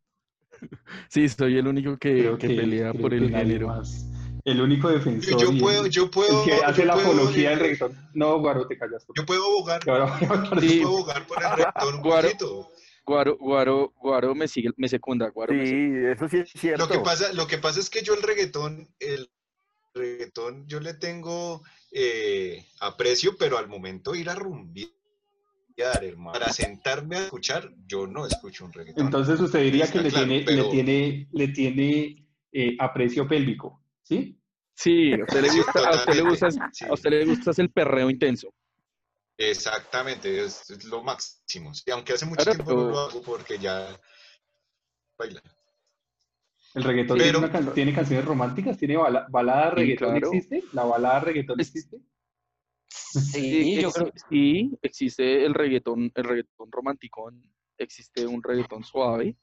Sí, 1.09 1.29
soy 1.29 1.59
el 1.59 1.67
único 1.67 1.97
que, 1.99 2.35
que 2.39 2.49
que, 2.49 2.55
pelea 2.55 2.93
por 2.93 3.13
el 3.15 3.31
género. 3.31 3.69
más. 3.69 4.07
El 4.45 4.61
único 4.61 4.91
defensor 4.91 5.41
Yo 5.41 5.53
y 5.53 5.59
puedo, 5.59 5.87
yo 5.87 6.11
puedo, 6.11 6.45
el 6.45 6.51
que 6.51 6.55
hace 6.65 6.83
yo 6.83 6.87
la 6.89 6.95
puedo, 6.95 7.09
apología 7.13 7.51
del 7.51 7.61
reggaetón. 7.61 7.97
No, 8.13 8.39
Guaro, 8.41 8.67
te 8.67 8.77
callas. 8.77 9.07
Yo 9.17 9.25
puedo 9.25 9.43
abogar, 9.43 9.81
Sí. 10.61 10.81
yo 10.81 10.83
puedo 10.83 10.97
abogar 10.99 11.27
por 11.27 11.43
el 11.43 11.51
reggaetón 11.51 11.95
un 11.95 12.03
Guaro. 12.03 12.29
poquito. 12.29 12.71
Guaro, 13.07 13.37
Guaro, 13.39 13.93
Guaro 14.01 14.35
me 14.35 14.47
sigue, 14.49 14.71
me 14.77 14.89
secunda, 14.89 15.29
Guaro 15.31 15.55
me 15.55 15.67
secunda. 15.67 15.99
Sí, 15.99 16.13
eso 16.13 16.29
sí 16.29 16.37
es 16.39 16.51
cierto. 16.61 16.85
Lo 16.87 16.91
que 16.91 16.99
pasa, 17.01 17.33
lo 17.33 17.47
que 17.47 17.59
pasa 17.59 17.81
es 17.81 17.89
que 17.91 18.03
yo 18.03 18.15
el 18.15 18.23
reggaetón, 18.23 18.89
el 19.01 19.31
reggaetón, 19.95 20.67
yo 20.67 20.81
le 20.81 20.95
tengo 20.95 21.63
eh, 21.93 22.67
aprecio, 22.81 23.37
pero 23.39 23.57
al 23.59 23.69
momento 23.69 24.15
ir 24.15 24.29
a 24.29 24.35
rumbear, 24.35 24.91
hermano, 25.77 26.33
para 26.33 26.53
sentarme 26.53 27.17
a 27.17 27.25
escuchar, 27.25 27.73
yo 27.87 28.07
no 28.07 28.27
escucho 28.27 28.65
un 28.65 28.73
reggaetón. 28.73 29.07
Entonces 29.07 29.41
usted 29.41 29.61
diría 29.63 29.91
que 29.91 30.01
le 30.01 30.11
claro, 30.11 30.27
tiene, 30.27 30.45
le 30.53 30.65
tiene, 30.71 31.29
le 31.33 31.49
tiene 31.49 32.27
eh, 32.53 32.77
aprecio 32.79 33.27
pélvico, 33.27 33.83
¿sí? 34.03 34.41
Sí, 34.77 35.13
a 35.13 35.23
usted 35.25 35.43
le 35.43 35.51
Sí, 35.51 35.59
gusta, 35.59 35.89
a 35.89 35.95
usted 35.97 36.15
le 36.15 36.23
gusta, 36.23 36.49
a 36.89 36.93
usted 36.93 37.11
le 37.11 37.25
gusta 37.27 37.51
es 37.51 37.59
el 37.59 37.71
perreo 37.71 38.11
intenso. 38.11 38.53
Exactamente, 39.37 40.45
es, 40.45 40.71
es 40.71 40.85
lo 40.85 41.03
máximo. 41.03 41.73
Y 41.87 41.91
aunque 41.91 42.13
hace 42.13 42.25
mucho 42.27 42.45
Claro, 42.45 42.57
tiempo 42.65 42.73
no 42.73 42.91
lo 42.91 42.99
hago 43.01 43.23
porque 43.23 43.59
ya 43.59 43.99
baila. 45.19 45.41
El 46.75 46.83
reggaetón 46.85 47.19
Pero- 47.19 47.39
tiene, 47.41 47.53
can- 47.53 47.75
tiene 47.75 47.95
canciones 47.95 48.25
románticas, 48.25 48.77
tiene 48.79 48.97
bala- 48.97 49.27
balada 49.31 49.71
Sí, 49.71 49.77
reggaetón 49.77 50.11
claro. 50.11 50.27
existe, 50.33 50.65
la 50.73 50.85
balada 50.85 51.21
reggaetón 51.21 51.61
existe. 51.61 51.99
Sí, 52.89 53.81
yo 53.81 53.91
creo 53.91 54.13
sí, 54.29 54.71
existe 54.83 55.45
el 55.45 55.55
reggaetón, 55.55 56.11
el 56.15 56.25
reggaetón 56.25 56.71
romanticón, 56.71 57.43
existe 57.79 58.27
un 58.27 58.43
reggaetón 58.43 58.85
suave. 58.85 59.37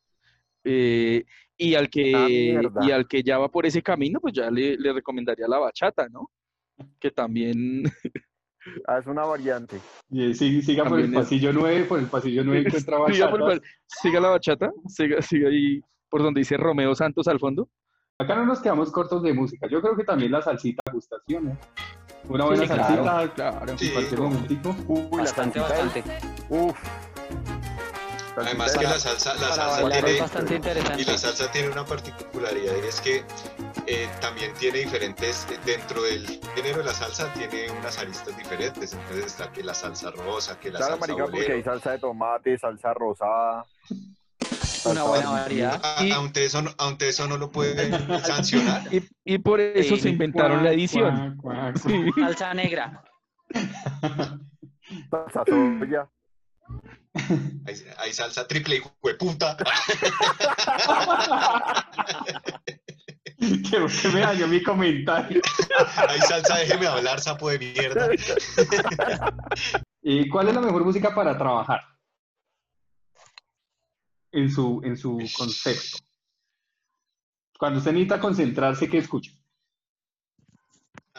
eh, 0.63 1.25
y 1.57 1.73
al 1.75 1.89
que 1.89 2.13
Ah, 2.15 2.27
mierda. 2.29 2.85
y 2.87 2.91
al 2.91 3.07
que 3.07 3.23
ya 3.23 3.37
va 3.39 3.49
por 3.49 3.65
ese 3.65 3.81
camino, 3.81 4.19
pues 4.19 4.33
ya 4.33 4.49
le, 4.51 4.77
le 4.77 4.93
recomendaría 4.93 5.47
la 5.47 5.57
bachata, 5.59 6.07
¿no? 6.09 6.29
Que 6.99 7.11
también 7.11 7.83
Ah, 8.87 8.99
es 8.99 9.07
una 9.07 9.25
variante. 9.25 9.77
Y, 10.11 10.23
eh, 10.31 10.33
sí, 10.35 10.61
siga 10.61 10.85
por 10.85 10.99
el 10.99 11.05
es- 11.05 11.15
pasillo 11.15 11.51
9, 11.51 11.85
por 11.85 11.99
el 11.99 12.09
pasillo 12.09 12.43
9 12.43 12.59
encuentra 12.67 12.97
siga, 13.11 13.29
por 13.29 13.61
siga 13.87 14.19
la 14.19 14.29
bachata, 14.29 14.71
siga, 14.87 15.21
siga 15.21 15.49
ahí 15.49 15.81
por 16.09 16.21
donde 16.21 16.41
dice 16.41 16.57
Romeo 16.57 16.93
Santos 16.93 17.27
al 17.27 17.39
fondo. 17.39 17.69
Acá 18.21 18.35
no 18.35 18.45
nos 18.45 18.59
quedamos 18.59 18.91
cortos 18.91 19.23
de 19.23 19.33
música. 19.33 19.67
Yo 19.67 19.81
creo 19.81 19.95
que 19.95 20.03
también 20.03 20.31
la 20.31 20.43
salsita 20.43 20.81
gusta, 20.93 21.15
¿sí 21.27 21.33
o 21.35 21.41
no? 21.41 21.57
Una 22.29 22.45
buena 22.45 22.61
Sí, 22.61 22.67
claro, 22.67 23.03
salsita 23.03 23.33
claro. 23.33 23.71
en 23.71 23.79
Sí. 23.79 23.89
cualquier 23.89 24.19
momentico. 24.21 24.75
Uy, 24.87 25.07
bastante, 25.17 25.59
la 25.59 25.67
salsita 25.69 26.07
bastante. 26.07 26.27
Uf. 26.49 26.77
Además 28.37 28.77
que 28.77 28.83
la 28.83 28.99
salsa, 28.99 29.33
la 29.33 29.51
salsa 29.53 30.45
tiene, 30.45 30.79
y 30.99 31.03
la 31.03 31.17
salsa 31.17 31.51
tiene 31.51 31.69
una 31.69 31.83
particularidad 31.83 32.73
y 32.81 32.87
es 32.87 33.01
que 33.01 33.25
eh, 33.87 34.07
también 34.21 34.53
tiene 34.53 34.79
diferentes, 34.79 35.47
dentro 35.65 36.01
del 36.03 36.25
género 36.55 36.77
de 36.77 36.83
la 36.85 36.93
salsa 36.93 37.27
tiene 37.33 37.69
unas 37.71 37.97
aristas 37.97 38.37
diferentes. 38.37 38.93
Entonces 38.93 39.25
está 39.25 39.51
que 39.51 39.63
la 39.63 39.73
salsa 39.73 40.11
rosa, 40.11 40.59
que 40.59 40.69
la 40.71 40.77
Claro, 40.77 40.93
salsa 40.97 41.07
marica, 41.13 41.25
porque 41.25 41.51
hay 41.53 41.63
salsa 41.63 41.91
de 41.91 41.99
tomate, 41.99 42.57
salsa 42.59 42.93
rosada. 42.93 43.65
Una 44.85 45.03
buena 45.03 45.29
variedad. 45.29 45.81
Y- 46.01 46.11
aunque 46.11 46.45
eso, 46.45 46.61
no- 46.61 46.71
aunque 46.77 47.09
eso 47.09 47.27
no 47.27 47.37
lo 47.37 47.51
pueden 47.51 47.91
sancionar. 48.25 48.83
Y, 48.93 49.03
y 49.25 49.37
por 49.39 49.59
eso 49.59 49.95
Sí. 49.95 50.01
se 50.01 50.09
inventaron 50.09 50.63
la 50.63 50.71
edición. 50.71 51.37
Cuac, 51.37 51.73
cuac, 51.73 51.77
Sí. 51.77 52.09
Salsa 52.19 52.53
negra. 52.53 53.03
Salsa 55.09 55.43
soya. 55.47 56.09
Hay, 57.67 57.75
hay 57.97 58.13
salsa 58.13 58.47
triple 58.47 58.77
y 58.77 58.81
hueputa. 59.03 59.57
que, 63.37 63.59
que 64.01 64.07
me 64.13 64.19
dañó 64.21 64.47
mi 64.47 64.61
comentario. 64.63 65.41
Hay 66.07 66.19
salsa, 66.21 66.57
déjeme 66.57 66.87
hablar, 66.87 67.19
sapo 67.19 67.49
de 67.49 67.59
mierda. 67.59 68.09
¿Y 70.01 70.29
cuál 70.29 70.47
es 70.49 70.55
la 70.55 70.61
mejor 70.61 70.85
música 70.85 71.13
para 71.13 71.37
trabajar? 71.37 71.81
En 74.31 74.49
su, 74.49 74.81
en 74.83 74.95
su 74.97 75.17
concepto. 75.37 75.97
Cuando 77.59 77.79
usted 77.79 77.91
necesita 77.91 78.19
concentrarse, 78.19 78.89
¿qué 78.89 78.97
escucha? 78.99 79.31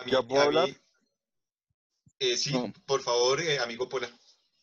Mí- 0.05 0.11
¿Ya 0.13 0.23
puedo 0.23 0.41
mí- 0.41 0.47
hablar? 0.47 0.69
eh, 2.19 2.37
sí, 2.37 2.53
No. 2.53 2.73
por 2.87 3.01
favor, 3.03 3.41
eh, 3.41 3.59
amigo 3.61 3.89
Pola, 3.89 4.09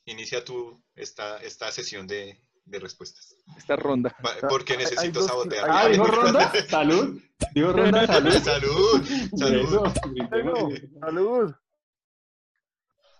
inicia 0.06 0.44
tú 0.44 0.84
esta, 0.96 1.38
esta 1.38 1.72
sesión 1.72 2.08
de, 2.08 2.38
de 2.66 2.80
respuestas. 2.80 3.36
Esta 3.58 3.76
ronda. 3.76 4.16
Porque 4.50 4.76
necesito 4.78 5.20
dos- 5.20 5.28
sabotear. 5.30 5.70
Ah, 5.70 5.88
dijo 5.88 6.06
ronda, 6.06 6.52
salud. 6.68 7.22
Dijo 7.54 7.72
ronda, 7.72 8.08
salud. 8.08 8.32
Salud, 8.34 9.04
salud. 9.38 10.80
Salud. 11.00 11.56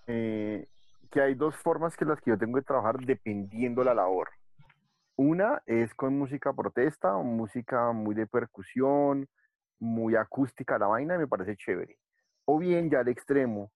Eh, 0.08 0.68
que 1.12 1.22
hay 1.22 1.36
dos 1.36 1.56
formas 1.56 1.96
que 1.96 2.06
las 2.06 2.20
que 2.20 2.32
yo 2.32 2.38
tengo 2.38 2.58
de 2.58 2.64
trabajar 2.64 2.98
dependiendo 3.00 3.84
la 3.84 3.94
labor. 3.94 4.30
Una 5.22 5.62
es 5.66 5.94
con 5.96 6.18
música 6.18 6.54
protesta, 6.54 7.18
música 7.18 7.92
muy 7.92 8.16
de 8.16 8.26
percusión, 8.26 9.28
muy 9.78 10.16
acústica 10.16 10.80
la 10.80 10.88
vaina, 10.88 11.16
y 11.16 11.18
me 11.18 11.28
parece 11.28 11.58
chévere. 11.58 11.98
O 12.46 12.58
bien 12.58 12.90
ya 12.90 13.02
al 13.02 13.10
extremo, 13.10 13.70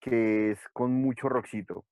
que 0.00 0.52
es 0.52 0.58
con 0.72 0.94
mucho 0.94 1.28
rockcito. 1.28 1.84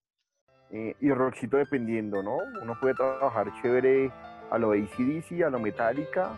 Eh, 0.71 0.97
y 0.99 1.13
rockcito 1.13 1.59
dependiendo, 1.59 2.23
¿no? 2.23 2.39
Uno 2.63 2.75
puede 2.81 2.95
trabajar 2.95 3.53
chévere 3.61 4.11
a 4.51 4.57
lo 4.57 4.73
ACDC, 4.73 5.43
a 5.45 5.51
lo 5.51 5.59
Metallica, 5.59 6.31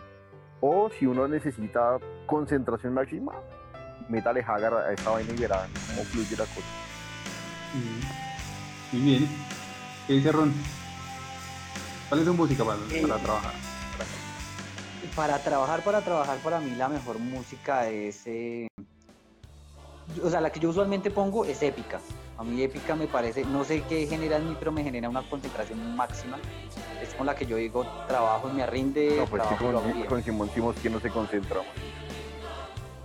o 0.59 0.89
si 0.89 1.05
uno 1.05 1.29
necesita 1.29 1.97
concentración 2.25 2.93
máxima, 2.93 3.35
métale 4.09 4.41
Hagar 4.41 4.73
a 4.73 4.91
esa 4.91 5.11
vaina 5.11 5.33
y 5.33 5.39
verán 5.39 5.69
cómo 5.87 6.03
fluye 6.03 6.35
la 6.35 6.43
cosa. 6.43 6.67
Mm. 7.73 8.97
Muy 8.97 9.05
bien. 9.05 9.29
¿Qué 10.07 10.13
dice 10.15 10.33
Ron? 10.33 10.78
¿Cuál 12.09 12.21
es 12.21 12.27
su 12.27 12.33
música 12.33 12.65
para, 12.65 12.79
Eh, 12.91 13.01
para 13.03 13.19
trabajar? 13.19 13.53
Para 15.15 15.37
trabajar, 15.43 15.83
para 15.83 16.01
trabajar, 16.01 16.37
para 16.39 16.59
mí 16.59 16.75
la 16.75 16.89
mejor 16.89 17.19
música 17.19 17.87
es... 17.87 18.23
eh, 18.25 18.67
O 20.23 20.29
sea, 20.29 20.41
la 20.41 20.49
que 20.51 20.59
yo 20.59 20.69
usualmente 20.69 21.11
pongo 21.11 21.45
es 21.45 21.61
épica. 21.61 22.01
A 22.37 22.43
mí 22.43 22.63
épica 22.63 22.95
me 22.95 23.05
parece, 23.05 23.45
no 23.45 23.63
sé 23.63 23.83
qué 23.87 24.07
genera 24.07 24.37
en 24.37 24.49
mí, 24.49 24.55
pero 24.57 24.71
me 24.71 24.83
genera 24.83 25.07
una 25.07 25.21
concentración 25.21 25.95
máxima. 25.95 26.39
Es 26.99 27.13
con 27.13 27.27
la 27.27 27.35
que 27.35 27.45
yo 27.45 27.57
digo, 27.57 27.85
trabajo 28.07 28.49
y 28.49 28.53
me 28.53 28.65
rinde, 28.65 29.17
No, 29.17 29.27
pues 29.27 29.43
trabajo 29.43 30.05
con, 30.07 30.23
Simón 30.23 30.49
Simos, 30.53 30.75
que 30.77 30.89
no 30.89 30.99
se 30.99 31.11
concentra? 31.11 31.61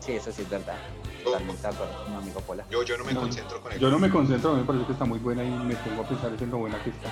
Sí, 0.01 0.13
eso 0.13 0.33
sí 0.33 0.43
es 0.43 0.49
verdad. 0.49 0.79
Totalmente 1.23 1.63
de 1.63 1.69
acuerdo 1.69 1.93
con 2.05 2.13
mi 2.13 2.19
amigo 2.19 2.41
Pola. 2.41 2.65
Yo, 2.71 2.83
yo 2.83 2.97
no 2.97 3.05
me 3.05 3.13
No, 3.13 3.21
concentro 3.21 3.61
con 3.61 3.73
él. 3.73 3.79
Yo 3.79 3.91
no 3.91 3.99
me 3.99 4.11
concentro, 4.11 4.51
a 4.51 4.55
mí 4.55 4.61
me 4.61 4.67
parece 4.67 4.87
que 4.87 4.93
está 4.93 5.05
muy 5.05 5.19
buena 5.19 5.45
y 5.45 5.51
me 5.51 5.75
pongo 5.77 6.03
a 6.03 6.05
pensar 6.07 6.33
en 6.39 6.51
lo 6.51 6.59
buena 6.59 6.83
que 6.83 6.91
está. 6.91 7.09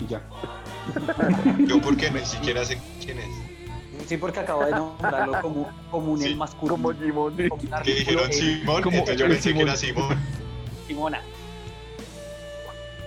Y 0.00 0.06
ya. 0.06 0.22
Yo 1.66 1.80
porque 1.80 2.10
ni 2.10 2.20
siquiera 2.20 2.64
sé 2.64 2.80
quién 3.04 3.18
es. 3.18 3.52
Sí, 4.06 4.16
porque 4.16 4.40
acabo 4.40 4.64
de 4.64 4.72
nombrarlo 4.72 5.40
como, 5.40 5.70
como 5.90 6.12
un 6.12 6.18
Sí, 6.20 6.26
el 6.26 6.36
masculino. 6.36 6.74
Como 6.74 6.92
Simón. 6.92 7.36
Que 7.84 7.94
dijeron 7.94 8.24
en 8.26 8.32
Simón, 8.32 8.82
como 8.82 8.96
entonces 8.98 9.16
yo 9.16 9.28
pensé 9.28 9.52
que 9.52 9.58
Simón. 9.58 9.68
era 9.68 9.76
Simón. 9.76 10.18
Simona. 10.86 11.22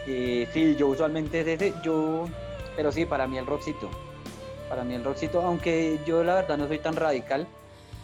Eh, 0.07 0.47
sí, 0.53 0.75
yo 0.75 0.87
usualmente 0.87 1.41
es 1.41 1.47
ese, 1.47 1.73
yo, 1.83 2.27
pero 2.75 2.91
sí, 2.91 3.05
para 3.05 3.27
mí 3.27 3.37
el 3.37 3.45
rockcito. 3.45 3.89
Para 4.69 4.83
mí 4.83 4.93
el 4.93 5.03
rockcito, 5.03 5.41
aunque 5.41 5.99
yo 6.05 6.23
la 6.23 6.35
verdad 6.35 6.57
no 6.57 6.67
soy 6.67 6.79
tan 6.79 6.95
radical. 6.95 7.47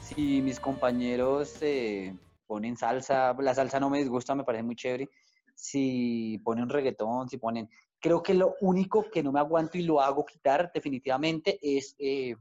Si 0.02 0.42
mis 0.42 0.60
compañeros 0.60 1.58
eh, 1.62 2.14
ponen 2.48 2.76
salsa, 2.76 3.34
la 3.40 3.56
salsa 3.56 3.80
no 3.80 3.90
me 3.90 4.00
disgusta, 4.00 4.36
me 4.36 4.44
parece 4.44 4.64
muy 4.64 4.76
chévere. 4.76 5.10
Si 5.56 6.40
ponen 6.44 6.70
reggaetón, 6.70 7.30
si 7.30 7.38
ponen... 7.38 7.70
Creo 8.02 8.24
que 8.24 8.34
lo 8.34 8.56
único 8.62 9.10
que 9.12 9.22
no 9.22 9.32
me 9.32 9.40
aguanto 9.40 9.78
y 9.78 9.84
lo 9.84 10.02
hago 10.02 10.26
quitar 10.26 10.72
definitivamente 10.74 11.60
es, 11.62 11.96
eh, 12.00 12.36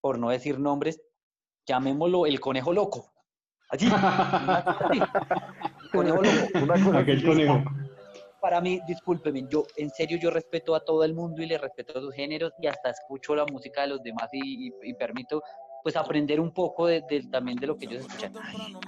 por 0.00 0.18
no 0.18 0.28
decir 0.30 0.58
nombres, 0.60 1.00
llamémoslo 1.66 2.26
el 2.26 2.38
conejo 2.40 2.72
loco. 2.72 3.10
Cosa 3.70 3.90
así. 4.90 5.00
Conejo 5.90 6.22
loco 6.22 6.94
Aquel 6.98 7.24
conejo. 7.24 7.62
para 8.40 8.60
mí, 8.60 8.80
discúlpeme, 8.86 9.46
yo 9.48 9.64
en 9.76 9.88
serio 9.90 10.18
yo 10.20 10.30
respeto 10.30 10.74
a 10.74 10.84
todo 10.84 11.04
el 11.04 11.14
mundo 11.14 11.42
y 11.42 11.46
le 11.46 11.56
respeto 11.58 11.98
a 11.98 12.02
sus 12.02 12.14
géneros 12.14 12.52
y 12.60 12.66
hasta 12.66 12.90
escucho 12.90 13.34
la 13.34 13.46
música 13.46 13.82
de 13.82 13.88
los 13.88 14.02
demás 14.02 14.28
y, 14.32 14.66
y- 14.68 14.72
y 14.82 14.94
permito 14.94 15.42
pues 15.82 15.96
aprender 15.96 16.40
un 16.40 16.52
poco 16.52 16.86
de, 16.86 17.02
de- 17.08 17.22
también 17.30 17.58
de 17.58 17.66
lo 17.66 17.76
que 17.76 17.86
ellos 17.86 18.00
escuchan. 18.06 18.32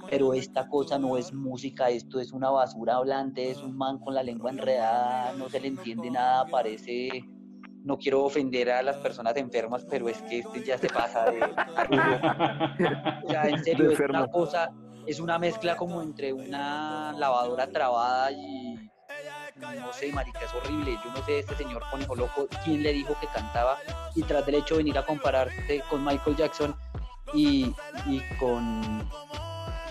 Pero 0.09 0.33
esta 0.33 0.67
cosa 0.67 0.97
no 0.99 1.17
es 1.17 1.33
música, 1.33 1.89
esto 1.89 2.19
es 2.19 2.31
una 2.31 2.49
basura 2.49 2.95
hablante, 2.95 3.51
es 3.51 3.61
un 3.61 3.75
man 3.75 3.99
con 3.99 4.13
la 4.13 4.23
lengua 4.23 4.51
enredada, 4.51 5.33
no 5.33 5.49
se 5.49 5.59
le 5.59 5.67
entiende 5.67 6.09
nada, 6.11 6.45
parece... 6.45 7.23
No 7.83 7.97
quiero 7.99 8.23
ofender 8.23 8.71
a 8.71 8.81
las 8.81 8.97
personas 8.97 9.37
enfermas, 9.37 9.85
pero 9.87 10.09
es 10.09 10.19
que 10.23 10.39
este 10.39 10.63
ya 10.63 10.75
se 10.75 10.87
pasa 10.87 11.25
de... 11.29 11.39
Sea, 13.27 13.43
en 13.47 13.63
serio, 13.63 13.91
es 13.91 13.99
una 13.99 14.25
cosa, 14.27 14.71
es 15.05 15.19
una 15.19 15.37
mezcla 15.37 15.75
como 15.77 16.01
entre 16.01 16.33
una 16.33 17.13
lavadora 17.13 17.67
trabada 17.69 18.31
y 18.31 18.75
no 19.59 19.93
sé, 19.93 20.11
marica, 20.11 20.39
es 20.45 20.53
horrible. 20.53 20.97
Yo 21.03 21.11
no 21.11 21.23
sé, 21.25 21.39
este 21.39 21.55
señor 21.55 21.83
conejo 21.89 22.15
loco, 22.15 22.47
quién 22.63 22.83
le 22.83 22.93
dijo 22.93 23.15
que 23.19 23.27
cantaba 23.27 23.77
y 24.15 24.23
tras 24.23 24.45
del 24.45 24.55
hecho 24.55 24.75
de 24.75 24.79
venir 24.79 24.97
a 24.97 25.05
compararse 25.05 25.81
con 25.89 26.03
Michael 26.03 26.35
Jackson 26.35 26.75
y, 27.33 27.73
y 28.07 28.21
con, 28.39 29.07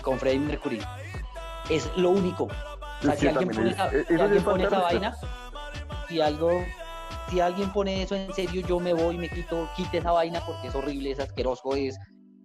con 0.01 0.19
Freddie 0.19 0.39
Mercury. 0.39 0.81
Es 1.69 1.89
lo 1.97 2.11
único. 2.11 2.45
O 2.45 3.01
sea, 3.01 3.13
Sí, 3.13 3.19
si 3.21 3.27
alguien 3.27 3.49
pone 3.49 3.69
es- 3.69 3.75
esa, 3.75 3.89
si 3.89 4.13
alguien 4.21 4.43
pone 4.43 4.67
vaina, 4.67 5.15
si 6.07 6.21
algo, 6.21 6.63
si 7.29 7.39
alguien 7.39 7.71
pone 7.73 8.03
eso 8.03 8.15
en 8.15 8.33
serio, 8.33 8.61
yo 8.67 8.79
me 8.79 8.93
voy, 8.93 9.17
me 9.17 9.29
quito, 9.29 9.67
quite 9.75 9.97
esa 9.97 10.11
vaina 10.11 10.41
porque 10.45 10.67
es 10.67 10.75
horrible, 10.75 11.11
es 11.11 11.19
asqueroso, 11.19 11.75
es, 11.75 11.97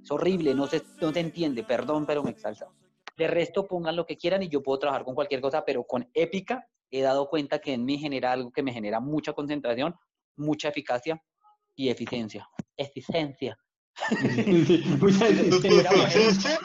es 0.03 0.11
horrible, 0.11 0.55
no 0.55 0.67
se, 0.67 0.83
no 1.01 1.13
se 1.13 1.21
entiende, 1.21 1.63
perdón, 1.63 2.07
pero 2.07 2.23
me 2.23 2.31
exalta. 2.31 2.67
De 3.17 3.29
resto, 3.29 3.67
pongan 3.67 3.97
lo 3.97 4.07
que 4.07 4.17
quieran 4.17 4.43
y 4.43 4.49
yo 4.49 4.63
puedo 4.63 4.79
trabajar 4.79 5.05
con 5.05 5.15
cualquier 5.15 5.41
cosa, 5.43 5.63
pero 5.65 5.85
con 5.85 6.09
épica 6.15 6.67
he 6.91 7.03
dado 7.03 7.29
cuenta 7.29 7.61
que 7.61 7.75
en 7.75 7.85
mí 7.85 7.99
genera 7.99 8.33
algo 8.33 8.53
que 8.53 8.63
me 8.63 8.73
genera 8.73 9.01
mucha 9.01 9.33
concentración, 9.33 9.95
mucha 10.37 10.69
eficacia 10.69 11.23
y 11.77 11.89
eficiencia. 11.89 12.49
Eficiencia. 12.77 13.57
Sí, 14.09 14.85
mucha 15.01 15.29
eficiencia. 15.29 16.59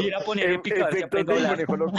Ir 0.00 0.14
a 0.14 0.20
poner 0.20 0.50
Efectos 0.50 1.26
del 1.26 1.46
conejo 1.46 1.76
loco. 1.76 1.98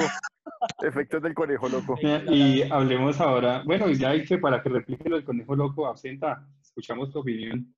Efectos 0.82 1.22
del 1.22 1.34
conejo 1.34 1.70
loco. 1.70 1.98
Y 2.30 2.62
hablemos 2.64 3.20
ahora, 3.20 3.64
bueno, 3.66 3.90
ya 3.90 4.10
hay 4.10 4.24
que 4.26 4.38
para 4.38 4.62
que 4.62 4.70
replique 4.70 5.10
lo 5.10 5.16
del 5.16 5.26
conejo 5.26 5.56
loco, 5.56 5.88
absenta, 5.88 6.46
escuchamos 6.62 7.12
tu 7.12 7.20
opinión. 7.20 7.74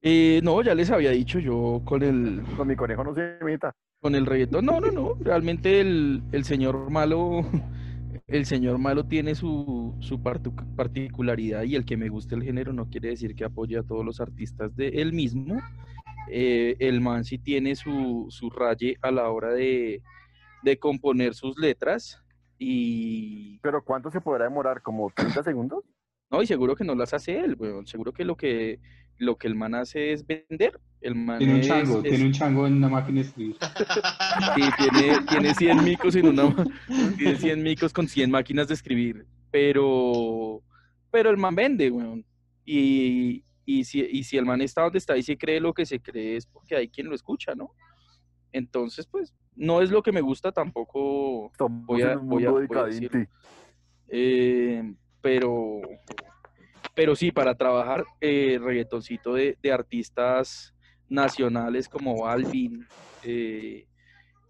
Eh, 0.00 0.40
no, 0.44 0.62
ya 0.62 0.74
les 0.74 0.90
había 0.90 1.10
dicho 1.10 1.40
yo 1.40 1.82
con 1.84 2.02
el, 2.02 2.44
Con 2.56 2.68
mi 2.68 2.76
conejo 2.76 3.02
no 3.02 3.14
se 3.14 3.38
meta. 3.42 3.74
Con 4.00 4.14
el 4.14 4.26
reggaetón. 4.26 4.64
No, 4.64 4.80
no, 4.80 4.90
no. 4.90 5.14
Realmente 5.20 5.80
el, 5.80 6.22
el 6.32 6.44
señor 6.44 6.90
malo, 6.90 7.40
el 8.26 8.46
señor 8.46 8.78
malo 8.78 9.04
tiene 9.04 9.34
su, 9.34 9.94
su 10.00 10.22
particularidad 10.22 11.62
y 11.64 11.74
el 11.74 11.84
que 11.84 11.96
me 11.96 12.08
guste 12.08 12.34
el 12.34 12.42
género 12.44 12.72
no 12.72 12.88
quiere 12.88 13.08
decir 13.08 13.34
que 13.34 13.44
apoye 13.44 13.78
a 13.78 13.82
todos 13.82 14.04
los 14.04 14.20
artistas 14.20 14.74
de 14.76 14.88
él 14.88 15.12
mismo. 15.12 15.60
Eh, 16.30 16.76
el 16.78 17.00
man 17.00 17.24
sí 17.24 17.38
tiene 17.38 17.74
su, 17.74 18.26
su 18.28 18.50
raye 18.50 18.96
a 19.00 19.10
la 19.10 19.30
hora 19.30 19.52
de, 19.54 20.02
de 20.62 20.78
componer 20.78 21.34
sus 21.34 21.58
letras 21.58 22.22
y 22.58 23.58
Pero 23.60 23.82
¿cuánto 23.82 24.10
se 24.10 24.20
podrá 24.20 24.44
demorar? 24.44 24.82
¿Como 24.82 25.10
30 25.14 25.42
segundos? 25.42 25.84
no, 26.30 26.42
y 26.42 26.46
seguro 26.46 26.76
que 26.76 26.84
no 26.84 26.94
las 26.94 27.14
hace 27.14 27.38
él, 27.38 27.56
weón. 27.58 27.86
Seguro 27.86 28.12
que 28.12 28.24
lo 28.24 28.36
que 28.36 28.80
lo 29.18 29.36
que 29.36 29.48
el 29.48 29.54
man 29.54 29.74
hace 29.74 30.12
es 30.12 30.26
vender. 30.26 30.80
El 31.00 31.14
man 31.14 31.38
Tiene 31.38 31.54
un 31.54 31.60
chango, 31.60 31.98
es- 31.98 32.08
tiene 32.10 32.24
un 32.26 32.32
chango 32.32 32.66
en 32.66 32.74
una 32.74 32.88
máquina 32.88 33.20
de 33.20 33.26
escribir. 33.28 33.56
Sí, 34.54 34.62
tiene, 34.78 35.20
tiene 35.28 35.54
100 35.54 35.84
micos 35.84 36.14
en 36.16 36.28
una, 36.28 36.54
tiene 37.18 37.36
100 37.36 37.62
micos 37.62 37.92
con 37.92 38.08
100 38.08 38.30
máquinas 38.30 38.68
de 38.68 38.74
escribir, 38.74 39.26
pero, 39.50 40.62
pero 41.10 41.30
el 41.30 41.36
man 41.36 41.54
vende, 41.54 41.90
weón. 41.90 42.24
Y, 42.64 43.44
y, 43.64 43.84
si, 43.84 44.00
y 44.00 44.24
si 44.24 44.36
el 44.38 44.44
man 44.44 44.60
está 44.60 44.82
donde 44.82 44.98
está 44.98 45.16
y 45.16 45.22
se 45.22 45.36
cree 45.38 45.60
lo 45.60 45.72
que 45.74 45.86
se 45.86 46.00
cree 46.00 46.36
es 46.36 46.46
porque 46.46 46.76
hay 46.76 46.88
quien 46.88 47.08
lo 47.08 47.14
escucha, 47.14 47.54
¿no? 47.54 47.72
Entonces, 48.52 49.06
pues, 49.06 49.34
no 49.54 49.82
es 49.82 49.90
lo 49.90 50.02
que 50.02 50.12
me 50.12 50.20
gusta 50.20 50.52
tampoco, 50.52 51.50
Estamos 51.52 51.86
Voy 51.86 52.02
a- 52.02 52.12
en 52.12 52.18
un 52.20 52.28
voy 52.28 52.44
a- 52.44 52.50
voy 52.50 52.58
a 52.64 52.84
decadente. 52.84 53.28
eh, 54.08 54.94
pero, 55.20 55.80
pero 56.98 57.14
sí, 57.14 57.30
para 57.30 57.54
trabajar 57.54 58.04
eh, 58.20 58.58
reggaetoncito 58.60 59.34
de, 59.34 59.56
de 59.62 59.70
artistas 59.70 60.74
nacionales 61.08 61.88
como 61.88 62.22
Balvin 62.22 62.84
eh, 63.22 63.86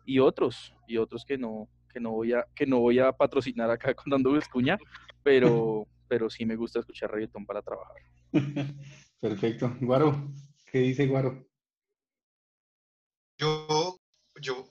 y 0.06 0.18
otros, 0.18 0.72
y 0.87 0.96
otros 0.96 1.26
que 1.26 1.37
no, 1.37 1.68
que 1.92 2.00
no 2.00 2.12
voy 2.12 2.32
a, 2.32 2.46
que 2.54 2.64
no 2.64 2.78
voy 2.78 3.00
a 3.00 3.12
patrocinar 3.12 3.70
acá 3.70 3.92
con 3.94 4.08
Dando 4.08 4.34
Escuña, 4.38 4.78
pero, 5.22 5.87
pero 6.08 6.30
sí 6.30 6.46
me 6.46 6.56
gusta 6.56 6.78
escuchar 6.78 7.11
reggaetón 7.11 7.44
para 7.44 7.61
trabajar. 7.61 7.96
Perfecto. 9.20 9.76
Guaro, 9.82 10.32
¿qué 10.72 10.78
dice 10.78 11.06
Guaro? 11.06 11.46
Yo, 13.37 13.98
yo 14.40 14.70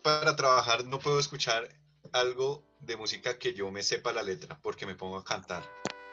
para 0.00 0.36
trabajar 0.36 0.84
no 0.84 1.00
puedo 1.00 1.18
escuchar 1.18 1.66
algo 2.12 2.62
de 2.78 2.96
música 2.96 3.36
que 3.36 3.52
yo 3.52 3.72
me 3.72 3.82
sepa 3.82 4.12
la 4.12 4.22
letra 4.22 4.60
porque 4.62 4.86
me 4.86 4.94
pongo 4.94 5.16
a 5.16 5.24
cantar 5.24 5.68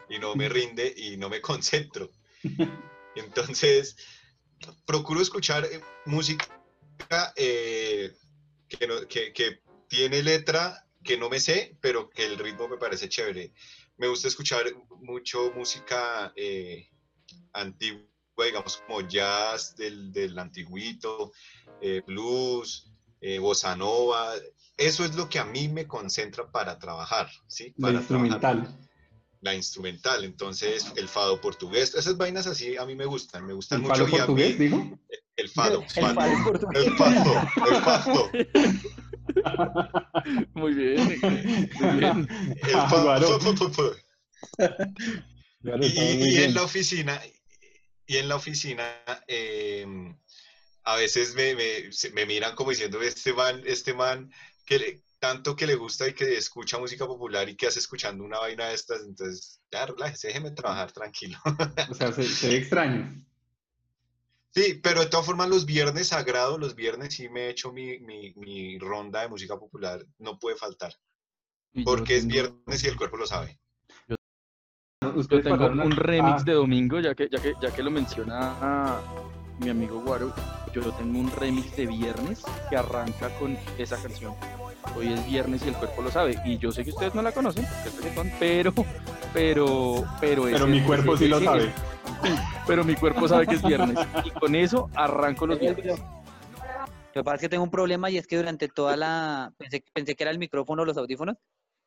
y 0.08 0.20
no 0.20 0.36
me 0.36 0.50
rinde 0.50 0.94
y 0.96 1.18
no 1.18 1.30
me 1.30 1.42
concentro. 1.42 2.12
Entonces, 3.14 3.96
procuro 4.86 5.22
escuchar 5.22 5.66
eh, 5.66 5.82
música 6.06 6.46
eh, 7.36 8.14
que, 8.68 8.88
no- 8.88 9.08
que- 9.08 9.34
que 9.34 9.62
tiene 9.88 10.24
letra 10.24 10.80
que 11.04 11.18
no 11.18 11.30
me 11.30 11.40
sé, 11.40 11.78
pero 11.82 12.10
que 12.10 12.26
el 12.26 12.38
ritmo 12.38 12.68
me 12.68 12.78
parece 12.78 13.10
chévere. 13.10 13.54
Me 13.98 14.08
gusta 14.08 14.28
escuchar 14.30 14.66
mucho 15.02 15.52
música 15.54 16.32
eh, 16.36 16.88
antigua, 17.54 18.08
digamos 18.46 18.78
como 18.78 19.02
jazz 19.02 19.76
del, 19.76 20.12
del 20.14 20.38
antiguito, 20.40 21.32
eh, 21.80 22.02
blues, 22.08 22.92
eh, 23.22 23.38
bossa 23.40 23.76
nova. 23.76 24.34
Eso 24.78 25.04
es 25.06 25.16
lo 25.16 25.30
que 25.30 25.40
a 25.40 25.46
mí 25.46 25.68
me 25.68 25.88
concentra 25.88 26.50
para 26.50 26.80
trabajar, 26.80 27.30
¿sí? 27.48 27.72
Para 27.80 27.96
instrumental. 28.00 28.40
trabajar 28.64 28.80
la 29.44 29.54
instrumental. 29.54 30.24
Entonces, 30.24 30.86
el 30.96 31.08
fado 31.08 31.40
portugués, 31.42 31.94
esas 31.94 32.18
vainas 32.18 32.48
así 32.48 32.76
a 32.78 32.86
mí 32.86 32.96
me 32.96 33.06
gustan, 33.06 33.46
me 33.46 33.54
gustan 33.54 33.82
¿El 33.82 33.88
mucho. 33.88 34.04
y 34.04 34.06
a 34.06 34.26
portugués, 34.26 34.58
mí- 34.58 34.66
dijo? 34.66 35.00
el 35.36 35.50
fado, 35.50 35.82
El 35.82 35.90
fado, 35.90 36.16
fado 36.16 36.44
portugués. 36.44 36.86
el 36.86 36.96
fado, 36.98 37.42
el 37.70 37.76
fado, 37.82 38.32
Muy 40.54 40.74
bien, 40.74 41.06
muy 41.06 41.16
bien. 42.00 42.28
el 42.64 42.82
fado. 42.90 43.96
Y, 45.82 46.44
en 46.44 46.54
la 46.54 46.64
oficina, 46.64 47.22
y 48.06 48.18
en 48.18 48.28
la 48.28 48.36
oficina, 48.36 48.86
eh, 49.28 49.86
a 50.84 50.96
veces 50.98 51.34
me, 51.36 51.56
me, 52.14 52.26
miran 52.26 52.56
como 52.56 52.70
diciendo, 52.72 53.02
este 53.02 53.34
man, 53.34 53.62
este 53.66 53.94
man, 53.94 54.32
que 54.66 54.80
le- 54.80 55.02
tanto 55.24 55.56
que 55.56 55.66
le 55.66 55.76
gusta 55.76 56.06
y 56.06 56.14
que 56.14 56.36
escucha 56.36 56.78
música 56.78 57.08
popular 57.08 57.48
y 57.48 57.56
que 57.56 57.68
hace 57.68 57.80
escuchando 57.80 58.26
una 58.26 58.40
vaina 58.40 58.68
de 58.68 58.74
estas, 58.74 59.06
entonces, 59.06 59.62
ya, 59.72 59.86
relájese, 59.86 60.28
déjeme 60.28 60.52
trabajar 60.52 60.92
tranquilo. 60.92 61.38
O 61.90 61.94
sea, 61.94 62.12
se, 62.12 62.24
se 62.24 62.50
ve 62.50 62.58
extraño. 62.58 63.26
Sí, 64.50 64.82
pero 64.84 65.00
de 65.00 65.06
todas 65.06 65.26
formas 65.26 65.48
los 65.48 65.66
viernes 65.66 66.10
sagrado, 66.10 66.58
los 66.58 66.76
viernes 66.76 67.14
sí 67.14 67.30
me 67.30 67.46
he 67.46 67.50
hecho 67.52 67.72
mi, 67.72 68.00
mi, 68.00 68.34
mi 68.36 68.78
ronda 68.80 69.22
de 69.22 69.30
música 69.30 69.58
popular, 69.58 70.06
no 70.18 70.38
puede 70.38 70.58
faltar, 70.58 70.94
porque 71.86 72.18
es 72.18 72.28
viernes 72.28 72.84
y 72.84 72.88
el 72.88 72.98
cuerpo 72.98 73.16
lo 73.16 73.26
sabe. 73.26 73.58
Yo 74.10 74.16
Ustedes 75.16 75.46
tengo 75.46 75.68
un 75.68 75.92
remix 75.92 76.42
Ah, 76.42 76.44
de 76.44 76.52
domingo, 76.52 77.00
ya 77.00 77.16
que, 77.16 77.30
ya 77.32 77.42
que, 77.42 77.54
ya 77.62 77.74
que 77.74 77.82
lo 77.82 77.92
menciona 77.92 79.00
mi 79.60 79.70
amigo 79.70 80.02
Guaro, 80.02 80.34
yo 80.74 80.82
tengo 80.92 81.18
un 81.18 81.32
remix 81.32 81.78
de 81.78 81.88
viernes 81.88 82.44
que 82.70 82.76
arranca 82.76 83.30
con 83.40 83.58
esa 83.78 83.96
canción. 84.02 84.36
Hoy 84.96 85.12
es 85.12 85.26
viernes 85.26 85.66
y 85.66 85.70
el 85.70 85.76
cuerpo 85.76 86.02
lo 86.02 86.12
sabe. 86.12 86.38
Y 86.46 86.58
yo 86.58 86.72
sé 86.72 86.84
que 86.84 86.92
ustedes 86.92 87.16
no 87.16 87.22
la 87.22 87.32
conocen, 87.32 87.66
porque 87.66 87.90
es 87.90 87.98
reggaetón, 87.98 88.32
pero, 88.40 88.74
pero, 89.34 90.06
pero, 90.22 90.44
Pero 90.44 90.56
ese- 90.58 90.66
mi 90.68 90.82
cuerpo 90.84 91.16
ese- 91.16 91.24
sí 91.26 91.30
lo 91.30 91.38
ese- 91.38 91.46
sabe. 91.46 91.74
Pero 92.68 92.84
mi 92.84 92.96
cuerpo 92.96 93.28
sabe 93.28 93.48
que 93.48 93.56
es 93.56 93.64
viernes. 93.64 93.98
Y 94.24 94.32
con 94.32 94.56
eso 94.56 94.90
arranco 94.96 95.48
los 95.48 95.60
viernes. 95.60 96.00
Lo 96.00 97.22
que 97.22 97.24
pasa 97.24 97.36
es 97.36 97.42
que 97.42 97.50
tengo 97.50 97.64
un 97.64 97.70
problema 97.72 98.10
y 98.10 98.18
es 98.18 98.26
que 98.28 98.38
durante 98.38 98.68
toda 98.70 98.96
la... 98.98 99.54
Pensé, 99.58 99.84
pensé 99.94 100.16
que 100.16 100.24
era 100.24 100.32
el 100.32 100.40
micrófono 100.40 100.82
o 100.82 100.86
los 100.86 100.98
audífonos 100.98 101.38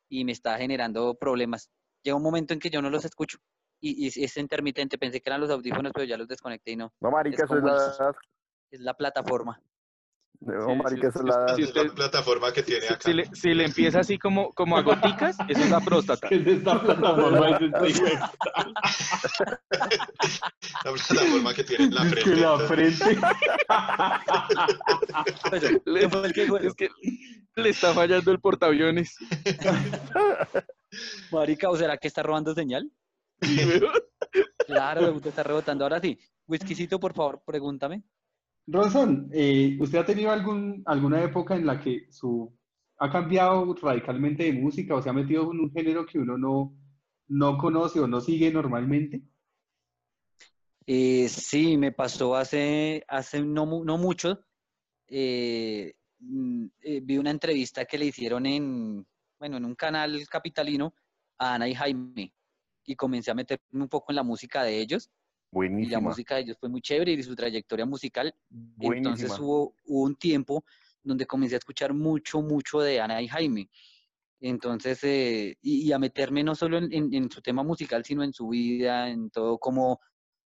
y 0.09 0.23
me 0.23 0.31
está 0.31 0.57
generando 0.57 1.15
problemas. 1.15 1.69
Llega 2.03 2.15
un 2.15 2.23
momento 2.23 2.53
en 2.53 2.59
que 2.59 2.69
yo 2.69 2.81
no 2.81 2.89
los 2.89 3.03
escucho 3.03 3.37
y, 3.81 4.05
y 4.05 4.23
es 4.23 4.37
intermitente. 4.37 4.97
Pensé 4.97 5.19
que 5.19 5.29
eran 5.29 5.41
los 5.41 5.49
audífonos, 5.49 5.91
pero 5.93 6.05
ya 6.05 6.17
los 6.17 6.27
desconecté 6.29 6.71
y 6.71 6.75
no. 6.77 6.93
No, 7.01 7.11
marica, 7.11 7.35
Es 7.37 7.43
eso 7.43 7.57
es 7.57 7.63
la... 7.63 8.15
Es 8.71 8.79
la 8.81 8.93
plataforma. 8.93 9.61
No, 10.39 10.67
Sí, 10.67 10.75
marica, 10.75 11.11
sí, 11.11 11.17
eso 11.17 11.19
es 11.59 11.73
la... 11.73 11.81
Es 11.83 11.91
plataforma 11.91 12.51
que 12.53 12.61
tiene 12.63 12.81
Si, 12.81 12.93
acá. 12.93 13.01
si 13.03 13.13
le, 13.13 13.25
si 13.35 13.53
le 13.53 13.65
empieza 13.65 13.99
así 14.01 14.17
como, 14.19 14.53
como 14.53 14.77
a 14.77 14.81
goticas, 14.81 15.35
eso 15.49 15.61
es 15.61 15.69
la 15.71 15.79
próstata. 15.81 16.29
¿Qué 16.29 16.35
es 16.35 16.47
esta 16.47 16.79
plataforma? 16.81 17.59
La 20.83 20.91
plataforma 20.93 21.53
que 21.53 21.63
tiene 21.63 21.85
en 21.85 21.95
la 21.95 22.03
es 22.03 22.09
frente. 22.09 22.29
que 22.29 22.35
la 22.35 22.59
frente. 22.59 23.17
Le- 25.85 26.03
es 26.67 26.73
que 26.75 26.89
le 27.55 27.69
está 27.69 27.93
fallando 27.93 28.31
el 28.31 28.39
portaaviones. 28.39 29.15
Marica, 31.31 31.69
¿o 31.69 31.75
será 31.77 31.97
que 31.97 32.07
está 32.07 32.23
robando 32.23 32.53
señal? 32.53 32.91
Claro, 34.65 35.19
está 35.23 35.43
rebotando. 35.43 35.83
Ahora 35.85 35.99
sí, 35.99 36.17
whiskycito, 36.47 36.99
por 36.99 37.13
favor, 37.13 37.41
pregúntame. 37.45 38.03
Ronson, 38.67 39.29
eh, 39.33 39.77
¿usted 39.79 39.99
ha 39.99 40.05
tenido 40.05 40.29
algún, 40.31 40.83
alguna 40.85 41.23
época 41.23 41.55
en 41.55 41.65
la 41.65 41.79
que 41.79 42.07
su 42.11 42.53
ha 42.99 43.09
cambiado 43.11 43.73
radicalmente 43.75 44.43
de 44.43 44.53
música 44.53 44.95
o 44.95 45.01
se 45.01 45.09
ha 45.09 45.13
metido 45.13 45.51
en 45.51 45.59
un 45.59 45.71
género 45.71 46.05
que 46.05 46.19
uno 46.19 46.37
no, 46.37 46.75
no 47.27 47.57
conoce 47.57 47.99
o 47.99 48.07
no 48.07 48.19
sigue 48.21 48.51
normalmente? 48.51 49.21
Eh, 50.85 51.27
sí, 51.29 51.77
me 51.77 51.91
pasó 51.91 52.35
hace, 52.35 53.03
hace 53.07 53.41
no, 53.41 53.83
no 53.83 53.97
mucho. 53.97 54.39
eh, 55.07 55.93
mm, 56.19 56.65
eh, 56.81 57.01
vi 57.01 57.17
una 57.17 57.31
entrevista 57.31 57.85
que 57.85 57.97
le 57.97 58.05
hicieron 58.05 58.45
en, 58.45 59.05
bueno, 59.39 59.57
en 59.57 59.65
un 59.65 59.75
canal 59.75 60.27
capitalino 60.29 60.93
a 61.37 61.55
Ana 61.55 61.67
y 61.69 61.75
Jaime 61.75 62.33
y 62.85 62.95
comencé 62.95 63.31
a 63.31 63.35
meterme 63.35 63.83
un 63.83 63.89
poco 63.89 64.11
en 64.11 64.17
la 64.17 64.23
música 64.23 64.63
de 64.63 64.79
ellos 64.79 65.09
y 65.51 65.87
la 65.89 65.99
Buenísima, 65.99 66.01
música 66.01 66.35
de 66.35 66.41
ellos 66.41 66.57
fue 66.59 66.69
muy 66.69 66.81
chévere 66.81 67.11
y 67.13 67.23
su 67.23 67.35
trayectoria 67.35 67.85
musical. 67.85 68.33
Entonces 68.79 69.29
buenísima. 69.29 69.39
hubo, 69.39 69.73
hubo 69.85 70.01
un 70.03 70.15
tiempo 70.15 70.63
donde 71.03 71.25
comencé 71.25 71.55
a 71.55 71.59
escuchar 71.59 71.93
mucho, 71.93 72.41
mucho 72.41 72.79
de 72.79 72.99
Ana 72.99 73.21
y 73.21 73.27
Jaime. 73.27 73.69
Entonces, 74.39 75.03
eh, 75.03 75.57
y, 75.61 75.87
y 75.87 75.91
a 75.93 75.99
meterme 75.99 76.43
no 76.43 76.53
solo 76.55 76.77
en, 76.77 76.91
en- 76.93 77.13
en 77.13 77.31
su 77.31 77.41
tema 77.41 77.63
musical, 77.63 78.03
sino 78.05 78.23
en 78.23 78.33
su 78.33 78.49
vida, 78.49 79.09
en 79.09 79.29
todo 79.29 79.57
como... 79.57 79.99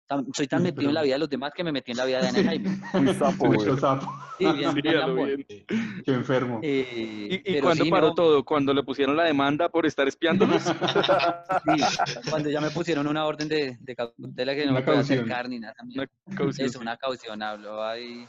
tan- 0.08 0.26
soy 0.34 0.46
tan 0.48 0.62
metido 0.62 0.88
en 0.88 0.94
la 0.94 1.02
vida 1.02 1.14
de 1.14 1.18
los 1.20 1.28
demás 1.30 1.52
que 1.54 1.62
me 1.62 1.70
metí 1.70 1.92
en 1.92 1.96
la 1.98 2.04
vida 2.06 2.20
de 2.20 2.28
Ana 2.28 2.42
Jaime. 2.44 2.80
Muy 2.94 3.14
sapo, 3.14 3.46
güey. 3.46 3.58
Mucho 3.58 3.76
sapo. 3.76 4.06
Sí, 4.38 4.46
bien, 4.52 4.72
Sí, 4.72 4.80
bien. 4.82 6.02
Qué 6.04 6.12
enfermo. 6.12 6.60
Eh, 6.62 7.28
¿Y, 7.30 7.34
y 7.34 7.38
pero 7.54 7.62
cuándo 7.64 7.84
sí, 7.84 7.90
paró 7.90 8.08
no, 8.08 8.14
todo? 8.14 8.44
¿Cuando 8.44 8.72
le 8.72 8.82
pusieron 8.82 9.16
la 9.16 9.24
demanda 9.24 9.68
por 9.68 9.84
estar 9.86 10.06
espiándonos? 10.08 10.62
sí, 10.62 12.30
cuando 12.30 12.48
ya 12.50 12.60
me 12.60 12.70
pusieron 12.70 13.06
una 13.06 13.26
orden 13.26 13.48
de, 13.48 13.76
de 13.80 13.96
cautela 13.96 14.54
que 14.54 14.64
no 14.64 14.70
Una 14.72 14.80
me 14.80 14.86
caución. 14.86 15.18
acercar 15.18 15.48
ni 15.48 15.58
nada 15.58 15.74
también. 15.74 16.08
Una 16.26 16.36
caución, 16.36 16.66
Es 16.68 16.76
una 16.76 16.96
caución, 16.96 17.42
hablo 17.42 17.82
ahí. 17.84 18.26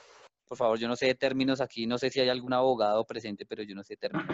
Por 0.50 0.58
favor, 0.58 0.80
yo 0.80 0.88
no 0.88 0.96
sé 0.96 1.06
de 1.06 1.14
términos 1.14 1.62
aquí, 1.62 1.86
no 1.86 2.00
sé 2.00 2.10
si 2.10 2.20
hay 2.20 2.28
algún 2.28 2.54
abogado 2.54 3.06
presente, 3.06 3.46
pero 3.46 3.62
yo 3.62 3.76
no 3.76 3.84
sé 3.84 3.94
de 3.94 4.10
términos. 4.10 4.28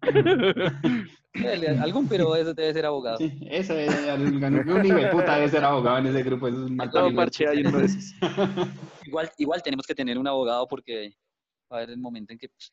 Algún 1.82 2.08
pero 2.08 2.34
eso 2.36 2.54
debe 2.54 2.72
ser 2.72 2.86
abogado. 2.86 3.18
Sí, 3.18 3.30
eso 3.50 3.74
es, 3.74 3.90
un 4.18 4.40
de 4.40 5.08
puta 5.12 5.36
debe 5.36 5.50
ser 5.50 5.62
abogado 5.62 5.98
en 5.98 6.06
ese 6.06 6.22
grupo, 6.22 6.48
eso 6.48 6.64
es 6.64 6.70
mental 6.70 7.14
parche 7.14 7.46
hay 7.46 7.66
uno 7.66 7.78
de 7.78 7.84
esos. 7.84 8.14
Igual, 9.06 9.30
igual 9.36 9.62
tenemos 9.62 9.86
que 9.86 9.94
tener 9.94 10.18
un 10.18 10.26
abogado 10.26 10.66
porque 10.66 11.14
va 11.70 11.76
a 11.76 11.80
haber 11.80 11.90
el 11.90 11.98
momento 11.98 12.32
en 12.32 12.38
que 12.38 12.48
pues, 12.48 12.72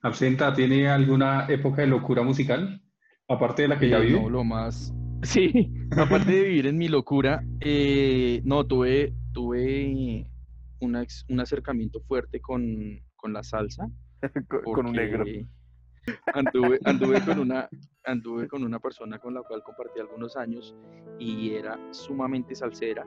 Absenta, 0.00 0.52
¿tiene 0.52 0.88
alguna 0.88 1.46
época 1.48 1.82
de 1.82 1.86
locura 1.86 2.22
musical? 2.22 2.82
Aparte 3.28 3.62
de 3.62 3.68
la 3.68 3.78
que 3.78 3.88
ya 3.88 4.00
vive. 4.00 4.20
No, 4.20 4.28
lo 4.28 4.42
más. 4.42 4.92
Sí, 5.22 5.70
aparte 5.96 6.32
de 6.32 6.42
vivir 6.42 6.66
en 6.66 6.78
mi 6.78 6.88
locura, 6.88 7.44
eh, 7.60 8.40
no, 8.44 8.66
tuve, 8.66 9.14
tuve 9.32 10.26
una 10.82 11.04
un 11.28 11.40
acercamiento 11.40 12.00
fuerte 12.00 12.40
con, 12.40 13.00
con 13.16 13.32
la 13.32 13.42
salsa. 13.42 13.88
Con, 14.64 14.86
un 14.86 14.92
negro. 14.92 15.24
Anduve, 16.32 16.78
anduve, 16.84 17.20
con 17.24 17.40
una, 17.40 17.68
anduve 18.04 18.48
con 18.48 18.62
una 18.62 18.78
persona 18.78 19.18
con 19.18 19.34
la 19.34 19.42
cual 19.42 19.62
compartí 19.64 19.98
algunos 19.98 20.36
años 20.36 20.76
y 21.18 21.54
era 21.54 21.76
sumamente 21.92 22.54
salsera. 22.54 23.04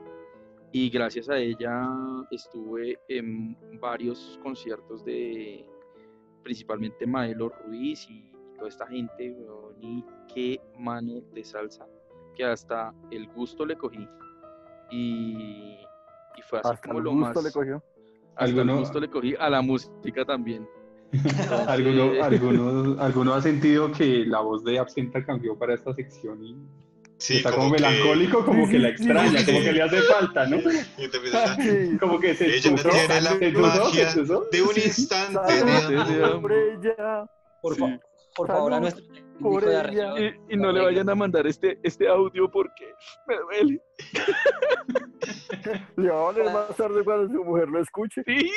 Y 0.72 0.90
gracias 0.90 1.30
a 1.30 1.38
ella 1.38 1.88
estuve 2.30 2.98
en 3.08 3.56
varios 3.80 4.38
conciertos 4.42 5.04
de 5.04 5.66
principalmente 6.42 7.06
Maelo 7.06 7.48
Ruiz 7.48 8.06
y 8.10 8.30
toda 8.56 8.68
esta 8.68 8.86
gente, 8.86 9.32
weón, 9.32 9.82
y 9.82 10.04
qué 10.32 10.60
mano 10.78 11.20
de 11.32 11.44
salsa, 11.44 11.86
que 12.34 12.44
hasta 12.44 12.94
el 13.10 13.26
gusto 13.28 13.64
le 13.64 13.76
cogí. 13.76 14.06
Y, 14.90 15.76
y 16.36 16.42
fue 16.42 16.58
así 16.60 16.68
Hasta 16.72 16.88
como 16.88 17.00
lo 17.00 17.10
gusto 17.12 17.34
más... 17.34 17.44
le 17.44 17.52
cogió. 17.52 17.82
Hasta 18.36 18.60
el 18.62 18.70
gusto 18.76 19.00
le 19.00 19.08
cogí 19.08 19.34
a 19.38 19.48
la 19.50 19.62
música 19.62 20.24
también. 20.24 20.68
¿Alguno, 21.66 22.22
alguno, 22.22 22.96
alguno 23.00 23.34
ha 23.34 23.40
sentido 23.40 23.90
que 23.92 24.24
la 24.26 24.40
voz 24.40 24.64
de 24.64 24.78
Absenta 24.78 25.24
cambió 25.24 25.56
para 25.56 25.74
esta 25.74 25.94
sección 25.94 26.44
y 26.44 26.56
Sí, 27.18 27.38
está 27.38 27.50
como, 27.50 27.62
como 27.68 27.76
que- 27.76 27.82
melancólico, 27.82 28.44
como 28.44 28.68
que 28.68 28.78
la 28.78 28.88
extraña, 28.90 29.42
como 29.46 29.60
que 29.60 29.72
le 29.72 29.82
hace 29.82 30.02
falta, 30.02 30.46
¿no? 30.48 30.58
Sí. 31.58 31.96
Como 31.98 32.18
que 32.20 32.34
se 32.34 32.44
Ella 32.46 32.56
excusó, 32.56 32.90
tiene 32.90 33.20
la 33.22 33.30
se 33.30 33.52
magia 33.52 34.14
de 34.52 34.62
un 34.62 34.76
instante 34.76 35.64
de 35.64 35.80
sí, 35.80 36.88
ya. 36.98 37.24
por, 37.62 37.74
fa- 37.76 37.98
por 38.36 38.46
favor, 38.48 38.74
a 38.74 38.80
nuestro 38.80 39.02
por 39.40 39.64
de 39.64 39.92
ella. 39.92 40.14
Y, 40.18 40.54
y 40.54 40.56
no 40.56 40.72
le 40.72 40.82
vayan 40.82 41.08
a 41.08 41.14
mandar 41.14 41.46
este, 41.46 41.78
este 41.82 42.08
audio 42.08 42.50
porque 42.50 42.92
me 43.26 43.36
duele. 43.36 43.80
Le 45.96 46.10
va 46.10 46.20
a 46.20 46.24
valer 46.24 46.52
más 46.52 46.76
tarde 46.76 47.02
cuando 47.02 47.32
su 47.32 47.44
mujer 47.44 47.68
lo 47.68 47.80
escuche. 47.80 48.22
Sí. 48.24 48.50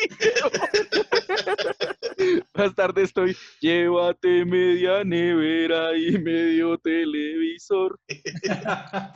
Más 2.54 2.76
tarde 2.76 3.04
estoy, 3.04 3.36
llévate 3.62 4.46
media 4.46 5.04
nevera 5.04 5.98
y 5.98 6.18
medio 6.20 6.78
televisor. 6.78 8.00
Esa 8.08 9.14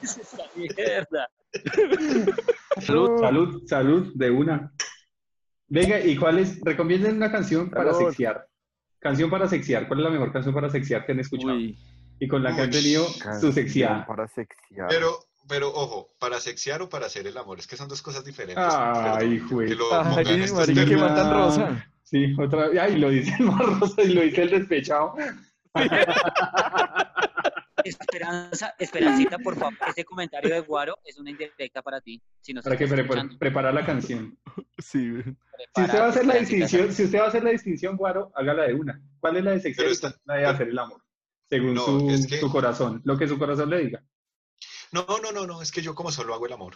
mierda. 0.55 1.29
Salud, 2.79 3.19
salud, 3.19 3.61
salud, 3.67 4.11
de 4.15 4.31
una. 4.31 4.71
Venga, 5.67 5.99
¿y 5.99 6.15
cuál 6.17 6.39
es? 6.39 6.59
Recomienden 6.61 7.17
una 7.17 7.31
canción 7.31 7.69
para 7.69 7.93
Salud. 7.93 8.09
sexear. 8.09 8.47
Canción 9.03 9.29
para 9.29 9.47
sexear. 9.47 9.87
¿Cuál 9.87 9.99
es 9.99 10.03
la 10.05 10.09
mejor 10.11 10.31
canción 10.31 10.53
para 10.55 10.69
sexear 10.69 11.05
que 11.05 11.11
han 11.11 11.19
escuchado? 11.19 11.53
Uy, 11.55 11.77
Y 12.19 12.27
con 12.27 12.41
la 12.41 12.55
que 12.55 12.61
han 12.61 12.71
tenido 12.71 13.05
su 13.39 13.51
sexeada. 13.51 14.05
Para 14.07 14.27
sexear. 14.27 14.87
Pero, 14.89 15.19
pero 15.47 15.67
ojo, 15.69 16.07
¿para 16.19 16.39
sexear 16.39 16.81
o 16.81 16.89
para 16.89 17.07
hacer 17.07 17.27
el 17.27 17.37
amor? 17.37 17.59
Es 17.59 17.67
que 17.67 17.75
son 17.75 17.87
dos 17.89 18.01
cosas 18.01 18.23
diferentes. 18.23 18.63
Ay, 18.65 19.39
güey. 19.51 19.67
que 19.67 19.75
lo 19.75 19.93
Ay, 19.93 20.23
pongan 20.23 20.41
estos 20.41 20.59
marica, 20.59 20.81
qué 20.81 20.87
términos. 20.87 21.11
mal 21.11 21.15
tan 21.21 21.33
rosa. 21.33 21.87
Sí, 22.03 22.33
otra 22.39 22.69
vez. 22.69 22.79
Ay, 22.79 22.97
lo 22.97 23.09
dice 23.09 23.35
el 23.39 23.45
más 23.45 23.79
rosa 23.79 24.01
y 24.03 24.13
lo 24.13 24.21
dice 24.21 24.43
el 24.43 24.49
despechado. 24.51 25.15
Esperanza, 27.83 28.73
Esperancita, 28.79 29.37
por 29.39 29.55
favor, 29.57 29.73
ese 29.87 30.03
comentario 30.05 30.53
de 30.53 30.59
Guaro 30.61 30.97
es 31.03 31.17
una 31.17 31.29
indirecta 31.31 31.81
para 31.81 32.01
ti. 32.01 32.21
Si 32.41 32.53
nos 32.53 32.63
Para 32.63 32.77
que 32.77 32.87
pre- 32.87 33.05
preparar 33.39 33.73
la 33.73 33.85
canción. 33.85 34.37
Sí. 34.79 35.11
Si 35.75 35.81
usted 35.81 35.99
va 35.99 36.05
a 36.05 36.09
hacer 36.09 36.25
la 36.25 36.35
distinción, 36.35 36.91
si 36.93 37.03
usted 37.03 37.19
va 37.19 37.25
a 37.25 37.27
hacer 37.27 37.43
la 37.43 37.51
distinción, 37.51 37.95
Guaro, 37.97 38.31
hágala 38.35 38.63
de 38.63 38.73
una. 38.73 39.01
¿Cuál 39.19 39.37
es 39.37 39.43
la 39.43 39.51
de 39.51 39.57
está- 39.57 39.83
es 40.09 40.21
la 40.25 40.35
de 40.35 40.45
hacer 40.45 40.67
el 40.69 40.79
amor? 40.79 41.01
Según 41.49 41.73
No, 41.75 41.85
su, 41.85 42.09
es 42.09 42.27
que- 42.27 42.39
su 42.39 42.51
corazón, 42.51 43.01
lo 43.05 43.17
que 43.17 43.27
su 43.27 43.37
corazón 43.37 43.69
le 43.69 43.79
diga. 43.85 44.03
No, 44.91 45.05
no, 45.21 45.31
no, 45.31 45.45
no, 45.47 45.61
es 45.61 45.71
que 45.71 45.81
yo 45.81 45.93
como 45.95 46.11
solo 46.11 46.33
hago 46.33 46.45
el 46.47 46.53
amor. 46.53 46.75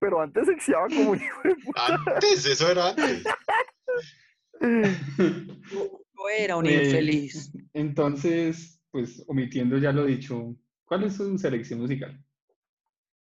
Pero 0.00 0.20
antes 0.22 0.46
sexeaba 0.46 0.86
como 0.88 1.10
un 1.10 1.22
hijo 1.22 1.40
de 1.44 1.54
puta. 1.56 1.86
Antes, 2.06 2.46
eso 2.46 2.70
era 2.70 2.88
antes. 2.90 3.24
Yo 5.70 6.28
era 6.28 6.56
un 6.56 6.66
Eh, 6.66 6.84
infeliz. 6.84 7.50
Entonces, 7.72 8.80
pues 8.90 9.24
omitiendo 9.26 9.78
ya 9.78 9.92
lo 9.92 10.04
dicho, 10.04 10.56
¿cuál 10.84 11.04
es 11.04 11.16
su 11.16 11.38
selección 11.38 11.80
musical? 11.80 12.22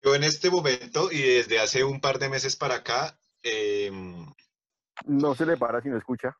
Yo 0.01 0.15
en 0.15 0.23
este 0.23 0.49
momento 0.49 1.11
y 1.11 1.21
desde 1.21 1.59
hace 1.59 1.83
un 1.83 1.99
par 2.01 2.19
de 2.19 2.29
meses 2.29 2.55
para 2.55 2.75
acá, 2.75 3.19
em, 3.43 4.25
No 5.05 5.33
se 5.35 5.45
le 5.45 5.57
para 5.57 5.81
si 5.81 5.89
no 5.89 5.97
escucha. 5.97 6.35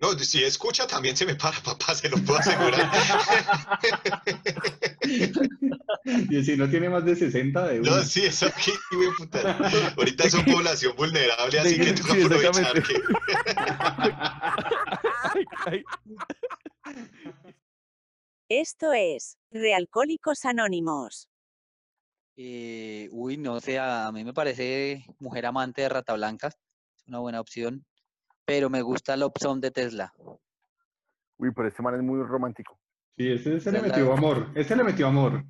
No, 0.00 0.18
si 0.18 0.42
escucha 0.42 0.86
también 0.86 1.16
se 1.16 1.26
me 1.26 1.34
para, 1.34 1.60
papá, 1.64 1.94
se 1.94 2.08
lo 2.08 2.16
puedo 2.18 2.38
asegurar. 2.38 2.90
Y 6.30 6.42
si 6.42 6.56
no 6.56 6.68
tiene 6.68 6.88
más 6.88 7.04
de 7.04 7.14
60 7.14 7.66
de 7.68 7.80
una. 7.80 7.90
No, 7.90 8.02
sí, 8.02 8.24
eso 8.24 8.46
aquí, 8.46 8.72
güey, 8.92 9.10
puta. 9.16 9.58
Ahorita 9.96 10.30
son 10.30 10.44
población 10.46 10.96
vulnerable, 10.96 11.60
así 11.60 11.78
que 11.78 11.92
tengo 11.92 12.14
que 12.14 12.24
aprovechar 12.24 12.82
que... 12.82 12.94
Ay, 15.34 15.44
ay. 15.66 15.84
Esto 18.48 18.92
es 18.92 19.36
Realcohólicos 19.50 20.44
Anónimos. 20.44 21.28
Eh, 22.36 23.08
uy, 23.12 23.36
no 23.36 23.60
sé, 23.60 23.78
a 23.78 24.10
mí 24.12 24.24
me 24.24 24.32
parece 24.32 25.04
Mujer 25.18 25.44
Amante 25.46 25.82
de 25.82 25.90
Rata 25.90 26.14
Blanca. 26.14 26.48
Es 26.48 27.06
una 27.06 27.18
buena 27.18 27.40
opción. 27.40 27.84
Pero 28.50 28.68
me 28.68 28.82
gusta 28.82 29.16
la 29.16 29.26
opción 29.26 29.60
de 29.60 29.70
Tesla. 29.70 30.12
Uy, 31.38 31.52
pero 31.54 31.68
este 31.68 31.82
man 31.84 31.94
es 31.94 32.02
muy 32.02 32.20
romántico. 32.24 32.76
Sí, 33.16 33.30
ese 33.30 33.60
se 33.60 33.70
le 33.70 33.80
metió 33.80 34.12
amor. 34.12 34.48
Ese 34.56 34.74
le 34.74 34.82
metió 34.82 35.06
amor. 35.06 35.44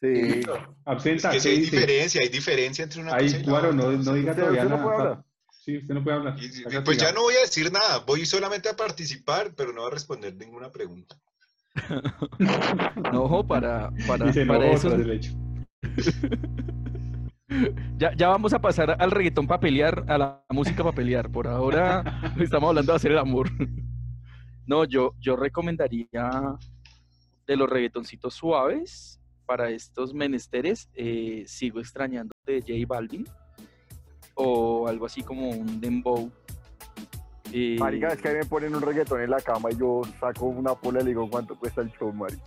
Sí. 0.00 0.40
Es 0.40 0.46
Absenta, 0.86 1.28
que 1.28 1.36
¿qué 1.36 1.40
sí 1.42 1.48
hay 1.50 1.58
dice? 1.58 1.70
diferencia, 1.76 2.20
hay 2.22 2.28
diferencia 2.30 2.84
entre 2.84 3.02
una 3.02 3.14
Ahí, 3.14 3.24
cosa 3.26 3.36
y 3.36 3.40
la 3.40 3.44
claro, 3.44 3.68
otra. 3.68 3.82
no, 3.82 3.92
no 3.92 4.14
diga 4.14 4.30
Usted- 4.30 4.42
todavía 4.42 4.62
usted 4.62 4.70
no 4.70 4.76
nada. 4.76 4.82
puede 4.82 4.96
hablar. 4.96 5.24
Sí, 5.50 5.76
usted 5.76 5.94
no 5.94 6.02
puede 6.04 6.16
hablar. 6.16 6.34
Y- 6.38 6.44
y- 6.46 6.62
está 6.64 6.84
pues 6.84 6.96
ya 6.96 7.12
no 7.12 7.20
voy 7.20 7.34
a 7.34 7.40
decir 7.40 7.70
nada, 7.70 7.98
voy 8.06 8.24
solamente 8.24 8.70
a 8.70 8.76
participar, 8.76 9.52
pero 9.54 9.74
no 9.74 9.84
a 9.84 9.90
responder 9.90 10.34
ninguna 10.36 10.72
pregunta. 10.72 11.16
No, 13.12 13.46
para, 13.46 13.90
para, 14.06 14.30
Y 14.30 14.32
se 14.32 14.46
para 14.46 14.70
eso. 14.70 14.88
ya 18.16 18.28
vamos 18.28 18.52
a 18.52 18.60
pasar 18.60 18.96
al 18.98 19.10
reggaetón 19.10 19.46
para 19.46 19.60
pelear, 19.60 20.04
a 20.08 20.18
la 20.18 20.44
música 20.50 20.82
para 20.82 20.94
pelear. 20.94 21.30
Por 21.30 21.46
ahora 21.46 22.02
estamos 22.40 22.68
hablando 22.68 22.92
de 22.92 22.96
hacer 22.96 23.12
el 23.12 23.18
amor. 23.18 23.50
No, 24.68 24.84
yo, 24.84 25.14
yo 25.20 25.36
recomendaría 25.36 26.28
de 27.46 27.56
los 27.56 27.70
reggaetoncitos 27.70 28.34
suaves 28.34 29.20
para 29.46 29.70
estos 29.70 30.12
menesteres. 30.12 30.90
eh, 30.94 31.44
sigo 31.46 31.78
extrañando 31.78 32.34
de 32.44 32.60
J 32.62 32.72
Balvin 32.84 33.24
o 34.34 34.88
algo 34.88 35.06
así 35.06 35.22
como 35.22 35.50
un 35.50 35.80
dembow. 35.80 36.32
Eh, 37.52 37.76
Marica, 37.78 38.08
es 38.08 38.20
que 38.20 38.28
a 38.28 38.32
mí 38.32 38.38
me 38.38 38.46
ponen 38.46 38.74
un 38.74 38.82
reggaetón 38.82 39.20
en 39.20 39.30
la 39.30 39.40
cama 39.40 39.70
y 39.70 39.76
yo 39.76 40.02
saco 40.18 40.46
una 40.46 40.74
pola 40.74 41.00
y 41.00 41.04
le 41.04 41.10
digo 41.10 41.30
cuánto 41.30 41.56
cuesta 41.56 41.80
el 41.80 41.92
show, 41.92 42.12
marica. 42.12 42.42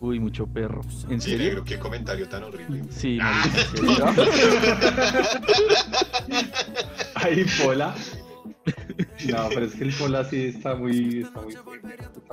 Uy, 0.00 0.20
mucho 0.20 0.46
perro. 0.46 0.82
¿En 1.08 1.20
Sí, 1.20 1.30
serio? 1.30 1.46
negro, 1.46 1.64
qué 1.64 1.78
comentario 1.78 2.28
tan 2.28 2.44
horrible. 2.44 2.82
Sí, 2.90 3.18
marica, 3.22 4.10
¿en 4.10 4.32
serio? 4.32 4.56
Ahí, 7.14 7.44
Pola. 7.62 7.94
No, 9.28 9.48
pero 9.48 9.66
es 9.66 9.74
que 9.74 9.84
el 9.84 9.92
Pola 9.94 10.24
sí 10.24 10.46
está 10.46 10.74
muy. 10.74 11.20
Está 11.22 11.40
muy 11.40 11.54
muy- 11.54 11.78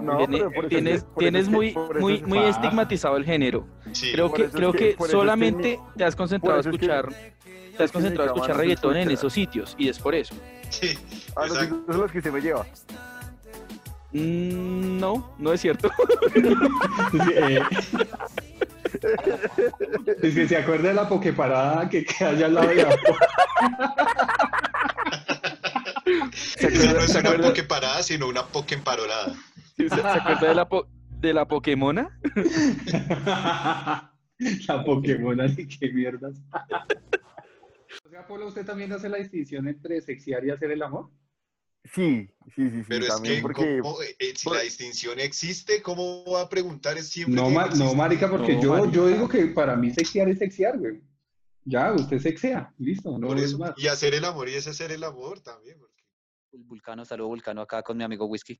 No, 0.01 0.17
Tiene- 0.17 0.37
pero 0.37 0.49
eso 0.49 0.49
es 0.49 0.61
que- 0.61 0.67
tienes 0.69 1.05
tienes 1.17 1.41
es 1.43 1.47
que- 1.49 1.55
muy, 1.55 1.75
muy, 1.99 2.13
es 2.15 2.21
que- 2.21 2.27
muy 2.27 2.37
Ah. 2.39 2.49
estigmatizado 2.49 3.17
el 3.17 3.25
género. 3.25 3.67
Sí, 3.91 4.11
Creo 4.11 4.33
que, 4.33 4.45
creo 4.49 4.71
que- 4.71 4.77
que 4.89 4.95
que 4.95 5.07
solamente 5.07 5.77
mi- 5.77 5.97
te 5.97 6.03
has 6.03 6.15
concentrado 6.15 6.59
a 6.59 6.63
que- 6.63 6.69
escuchar, 6.69 7.09
te 7.09 7.83
has 7.83 7.91
que 7.91 7.93
concentrado 7.93 8.31
a 8.31 8.33
escuchar 8.35 8.57
reggaetón 8.57 8.97
en 8.97 9.11
esos 9.11 9.31
sitios 9.31 9.75
y 9.77 9.87
es 9.89 9.99
por 9.99 10.15
eso. 10.15 10.35
sí, 10.69 10.97
Ah, 11.35 11.45
los 11.47 11.57
son 11.57 11.83
los 11.87 12.11
que 12.11 12.21
se 12.21 12.31
me 12.31 12.41
lleva. 12.41 12.65
Mm, 14.13 14.99
no, 14.99 15.33
no 15.39 15.53
es 15.53 15.61
cierto. 15.61 15.89
Eh. 17.35 17.59
Es 20.21 20.33
que 20.35 20.47
se 20.47 20.55
acuerda 20.55 20.89
de 20.89 20.93
la 20.93 21.09
pokeparada 21.09 21.89
que 21.89 22.05
queda 22.05 22.29
allá 22.29 22.45
al 22.45 22.53
lado 22.53 22.67
de 22.69 22.75
la 22.75 22.89
¿Se 26.57 26.69
no 26.69 26.99
es 26.99 27.11
se 27.11 27.19
una 27.19 27.29
acuerda- 27.29 27.47
poke 27.49 27.63
parada, 27.63 28.03
sino 28.03 28.27
una 28.27 28.45
poke 28.45 28.75
emparolada. 28.75 29.33
se- 29.77 29.89
se 29.89 29.95
acuerda 29.99 30.47
de 30.47 30.55
la, 30.55 30.69
po- 30.69 30.87
de 31.19 31.33
la 31.33 31.47
Pokémona? 31.47 32.19
La 34.67 34.83
Pokémon, 34.83 35.39
así 35.39 35.67
que 35.67 35.89
mierdas. 35.93 36.35
O 38.05 38.09
sea, 38.09 38.27
Polo, 38.27 38.47
¿usted 38.47 38.65
también 38.65 38.91
hace 38.91 39.07
la 39.07 39.17
distinción 39.17 39.67
entre 39.69 40.01
sexear 40.01 40.43
y 40.45 40.49
hacer 40.51 40.71
el 40.71 40.81
amor? 40.81 41.09
Sí, 41.85 42.29
sí, 42.55 42.69
sí, 42.69 42.69
sí, 42.69 42.85
Pero 42.87 43.05
es 43.05 43.21
que, 43.21 43.41
porque 43.41 43.79
¿cómo, 43.81 44.01
eh, 44.01 44.15
eh, 44.19 44.33
si 44.35 44.45
por- 44.45 44.55
la 44.55 44.63
distinción 44.63 45.19
existe, 45.19 45.81
¿cómo 45.81 46.23
va 46.31 46.41
a 46.43 46.49
preguntar? 46.49 46.97
Es 46.97 47.09
siempre 47.09 47.35
No, 47.35 47.49
ma- 47.49 47.67
no 47.67 47.93
marica, 47.93 48.29
porque 48.29 48.55
No, 48.55 48.61
yo, 48.61 48.71
marica. 48.73 48.91
yo 48.91 49.07
digo 49.07 49.27
que 49.27 49.47
para 49.47 49.75
mí 49.75 49.91
sexear 49.91 50.29
es 50.29 50.39
sexear, 50.39 50.77
güey. 50.79 51.01
Ya, 51.65 51.93
usted 51.93 52.19
sexea, 52.19 52.73
listo, 52.77 53.17
no 53.17 53.33
eso. 53.35 53.57
más. 53.57 53.73
Y 53.77 53.87
hacer 53.87 54.13
el 54.13 54.25
amor 54.25 54.49
y 54.49 54.53
es 54.55 54.67
hacer 54.67 54.91
el 54.91 55.03
amor 55.03 55.41
también. 55.41 55.77
porque- 55.79 55.93
Vulcano, 56.53 57.03
saludo 57.03 57.27
Vulcano 57.29 57.61
acá 57.61 57.81
con 57.83 57.97
mi 57.97 58.03
amigo 58.03 58.25
Whisky. 58.27 58.59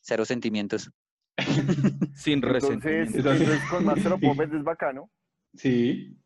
Cero 0.00 0.24
sentimientos. 0.24 0.90
Sin 2.14 2.34
entonces, 2.34 2.62
resentimiento. 2.82 3.18
entonces 3.18 3.60
con 3.70 3.84
Marcelo 3.84 4.18
Pómez 4.18 4.50
es 4.52 4.62
bacano, 4.62 5.10
Sí, 5.56 6.16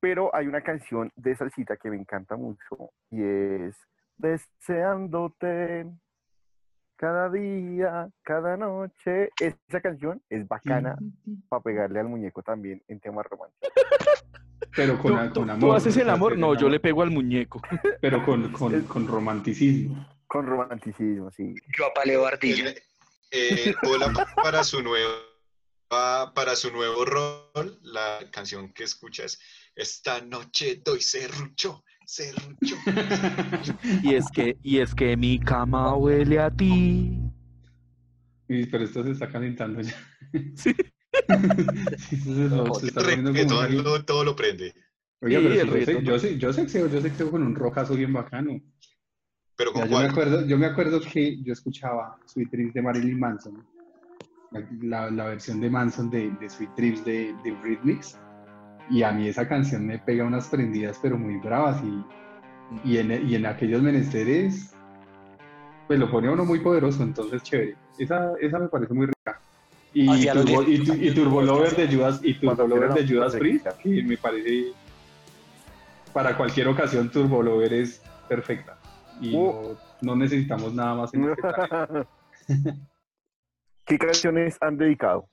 pero 0.00 0.34
hay 0.34 0.46
una 0.46 0.62
canción 0.62 1.10
de 1.16 1.34
salsita 1.36 1.76
que 1.76 1.88
me 1.90 1.96
encanta 1.96 2.36
mucho 2.36 2.90
y 3.10 3.22
es 3.22 3.74
Deseándote 4.16 5.86
cada 6.96 7.28
día, 7.30 8.08
cada 8.22 8.56
noche. 8.56 9.30
Esa 9.40 9.80
canción 9.80 10.22
es 10.28 10.46
bacana 10.46 10.96
para 11.48 11.62
pegarle 11.62 12.00
al 12.00 12.08
muñeco 12.08 12.42
también 12.42 12.82
en 12.88 13.00
temas 13.00 13.26
románticos. 13.26 13.70
pero 14.74 14.98
con, 14.98 15.12
¿Tú, 15.12 15.16
con 15.18 15.32
tú- 15.32 15.44
tú 15.44 15.50
amor. 15.50 15.76
haces 15.76 15.96
el 15.96 16.10
amor? 16.10 16.38
No, 16.38 16.54
yo 16.54 16.60
amor, 16.60 16.70
le 16.72 16.80
pego 16.80 17.02
al 17.02 17.10
muñeco. 17.10 17.60
Pero 18.00 18.24
con, 18.24 18.50
con, 18.52 18.82
con 18.82 19.06
romanticismo. 19.06 20.06
Con 20.26 20.46
romanticismo, 20.46 21.30
sí. 21.30 21.54
Yo 21.76 21.86
apaleo 21.86 22.26
ardilla. 22.26 22.70
Eh, 22.70 22.74
eh, 23.30 23.74
Pola 23.82 24.12
para 24.42 24.64
su 24.64 24.82
nuevo 24.82 25.10
para 26.34 26.56
su 26.56 26.72
nuevo 26.72 27.04
rol, 27.04 27.78
la 27.82 28.18
canción 28.32 28.72
que 28.72 28.82
escuchas, 28.82 29.38
esta 29.76 30.20
noche 30.22 30.80
doy 30.84 31.00
serrucho, 31.00 31.84
serrucho. 32.06 32.76
Y 34.02 34.14
es 34.14 34.30
que, 34.30 34.56
y 34.62 34.78
es 34.78 34.94
que 34.94 35.16
mi 35.16 35.38
cama 35.38 35.94
huele 35.96 36.38
a 36.40 36.50
ti. 36.50 37.18
Y- 38.48 38.66
pero 38.66 38.84
esto 38.84 39.02
se 39.02 39.10
está 39.12 39.28
calentando 39.28 39.80
ya. 39.80 39.94
Sí. 40.56 40.74
Sí, 41.98 42.16
eso 42.16 42.34
se, 42.34 42.48
lo- 42.48 42.74
se 42.74 42.86
está 42.88 43.00
poniendo 43.00 43.30
como 43.32 43.42
Reggaetón 43.62 43.74
una- 43.74 43.82
lo- 43.98 44.04
todo 44.04 44.24
lo 44.24 44.34
prende. 44.36 44.74
Oiga, 45.22 45.38
Sí, 45.40 45.46
pero 45.46 45.62
si 45.62 45.68
yo, 45.68 45.84
sé- 45.86 46.02
yo, 46.04 46.18
sé- 46.18 46.38
yo 46.38 46.52
sexeo, 46.52 46.88
yo 46.88 47.00
sexeo 47.00 47.30
con 47.30 47.42
un 47.42 47.54
rojazo 47.54 47.94
bien 47.94 48.12
bacano. 48.12 48.60
Pero 49.56 49.72
con 49.72 49.82
Ya, 49.84 49.88
yo, 49.90 49.98
me 50.00 50.04
acuerdo, 50.06 50.46
yo 50.46 50.58
me 50.58 50.66
acuerdo 50.66 51.00
que 51.00 51.40
yo 51.42 51.52
escuchaba 51.52 52.20
Sweet 52.26 52.50
Dreams 52.50 52.74
de 52.74 52.82
Marilyn 52.82 53.18
Manson, 53.18 53.64
la, 54.50 54.68
la- 54.82 55.10
la 55.10 55.24
versión 55.26 55.60
de 55.60 55.70
Manson 55.70 56.10
de, 56.10 56.30
de 56.32 56.50
Sweet 56.50 56.70
Dreams 56.76 57.04
de, 57.04 57.32
de 57.44 57.50
Rhythmics, 57.62 58.18
y 58.90 59.02
a 59.02 59.12
mí 59.12 59.28
esa 59.28 59.48
canción 59.48 59.86
me 59.86 59.98
pega 59.98 60.24
unas 60.24 60.48
prendidas 60.48 60.98
pero 61.00 61.16
muy 61.16 61.36
bravas 61.38 61.82
y, 61.82 62.88
y, 62.90 62.98
en, 62.98 63.28
y 63.28 63.34
en 63.34 63.46
aquellos 63.46 63.82
menesteres 63.82 64.74
pues 65.86 65.98
lo 65.98 66.10
pone 66.10 66.30
uno 66.30 66.44
muy 66.44 66.60
poderoso, 66.60 67.02
entonces 67.02 67.42
chévere. 67.42 67.76
Esa, 67.98 68.32
esa 68.40 68.58
me 68.58 68.68
parece 68.68 68.94
muy 68.94 69.06
rica. 69.06 69.40
Y, 69.92 70.06
los 70.06 70.44
Turbo, 70.44 70.62
y, 70.62 71.14
Turbo 71.14 71.42
Lover 71.42 71.76
de 71.76 71.94
Judas, 71.94 72.20
y 72.22 72.34
Turbo 72.34 72.66
Lover 72.66 72.94
de 72.94 73.06
Judas 73.06 73.36
Priest, 73.36 73.68
que 73.80 74.02
me 74.02 74.16
parece 74.16 74.72
para 76.12 76.36
cualquier 76.36 76.68
ocasión 76.68 77.10
Turbo 77.10 77.42
Lover 77.42 77.72
es 77.72 78.02
perfecta. 78.28 78.76
Y 79.20 79.36
Uh. 79.36 79.76
no, 80.00 80.14
no 80.14 80.16
necesitamos 80.16 80.74
nada 80.74 80.94
más 80.94 81.14
en 81.14 81.30
este. 81.30 81.42
¿Qué 83.86 83.98
canciones 83.98 84.56
han 84.60 84.76
dedicado? 84.76 85.28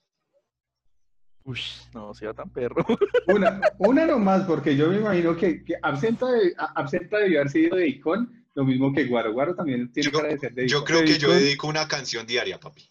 Uy, 1.44 1.60
no 1.94 2.14
sea 2.14 2.34
tan 2.34 2.50
perro. 2.50 2.86
Una, 3.28 3.60
una 3.80 4.06
nomás, 4.06 4.44
porque 4.46 4.76
yo 4.76 4.90
me 4.90 4.98
imagino 4.98 5.36
que, 5.36 5.64
que 5.64 5.76
Absenta, 5.82 6.28
de, 6.32 6.54
Absenta 6.76 7.18
debió 7.18 7.40
haber 7.40 7.52
sido 7.52 7.78
de 7.78 7.88
Icon, 7.88 8.46
lo 8.54 8.64
mismo 8.66 8.94
que 8.94 9.06
Guaro. 9.06 9.34
Guaro 9.34 9.56
también 9.56 9.92
tiene 9.92 10.12
Yo- 10.12 10.18
cara 10.18 10.30
de 10.34 10.40
ser 10.40 10.54
de 10.54 10.68
Yo 10.68 10.78
Icon. 10.78 10.86
creo 10.86 11.02
que 11.06 11.18
yo 11.18 11.32
dedico 11.32 11.68
una 11.68 11.88
canción 11.88 12.28
diaria, 12.28 12.60
papi. 12.60 12.84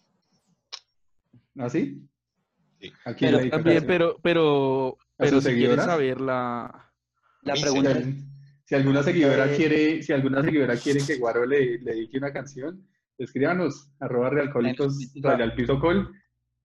¿Así? 1.59 2.07
Sí. 2.79 2.91
¿A 3.05 3.13
quién 3.13 3.31
Pero 3.35 3.49
También, 3.49 3.85
pero, 3.87 4.17
pero, 4.21 4.97
¿A 5.17 5.23
pero 5.23 5.39
si 5.39 5.47
quieren 5.47 5.59
seguidoras? 5.59 5.85
saber 5.85 6.21
la... 6.21 6.91
La 7.43 7.55
Sí, 7.55 7.61
pregunta 7.63 7.93
Si, 7.95 8.23
si 8.65 8.75
alguna 8.75 9.03
seguidora 9.03 9.51
Eh, 9.51 9.55
quiere, 9.55 10.03
si 10.03 10.13
alguna 10.13 10.43
seguidora 10.43 10.75
quiere 10.77 10.99
que 11.05 11.17
Guaro 11.17 11.45
le, 11.45 11.79
le 11.79 11.91
dedique 11.93 12.17
una 12.17 12.31
canción, 12.33 12.87
escríbanos, 13.17 13.91
arroba 13.99 14.29
realcólicos, 14.29 14.97
al 15.23 15.55
piso 15.55 15.79
col, 15.79 16.11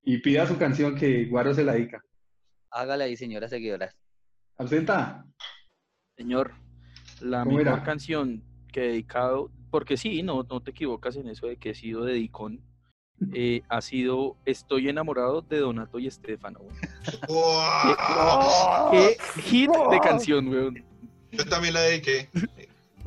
y 0.07 0.19
pida 0.19 0.47
su 0.47 0.57
canción 0.57 0.95
que 0.95 1.27
Guaro 1.27 1.53
se 1.53 1.65
la 1.65 1.73
dedica. 1.75 2.01
hágale 2.71 3.05
ahí, 3.05 3.17
señoras 3.17 3.51
seguidoras. 3.51 3.95
Absenta, 4.57 5.27
Señor, 6.17 6.55
la 7.21 7.41
¿Cómo 7.41 7.59
mejor 7.59 7.75
era? 7.75 7.83
canción 7.83 8.43
que 8.73 8.85
he 8.85 8.89
dedicado, 8.89 9.51
porque 9.71 9.97
sí, 9.99 10.23
no, 10.23 10.45
no 10.45 10.63
te 10.63 10.71
equivocas 10.71 11.17
en 11.17 11.29
eso 11.29 11.47
de 11.49 11.57
que 11.57 11.71
he 11.71 11.75
sido 11.75 12.05
dedicón, 12.05 12.63
eh, 13.35 13.63
ha 13.69 13.81
sido 13.81 14.37
Estoy 14.45 14.89
enamorado 14.89 15.43
de 15.43 15.59
Donato 15.59 15.99
y 15.99 16.07
Estefano. 16.07 16.61
¡Qué 18.93 19.17
hit 19.43 19.71
de 19.91 20.01
canción, 20.01 20.49
weón! 20.49 20.85
Yo 21.33 21.45
también 21.47 21.75
la 21.75 21.81
dediqué. 21.81 22.29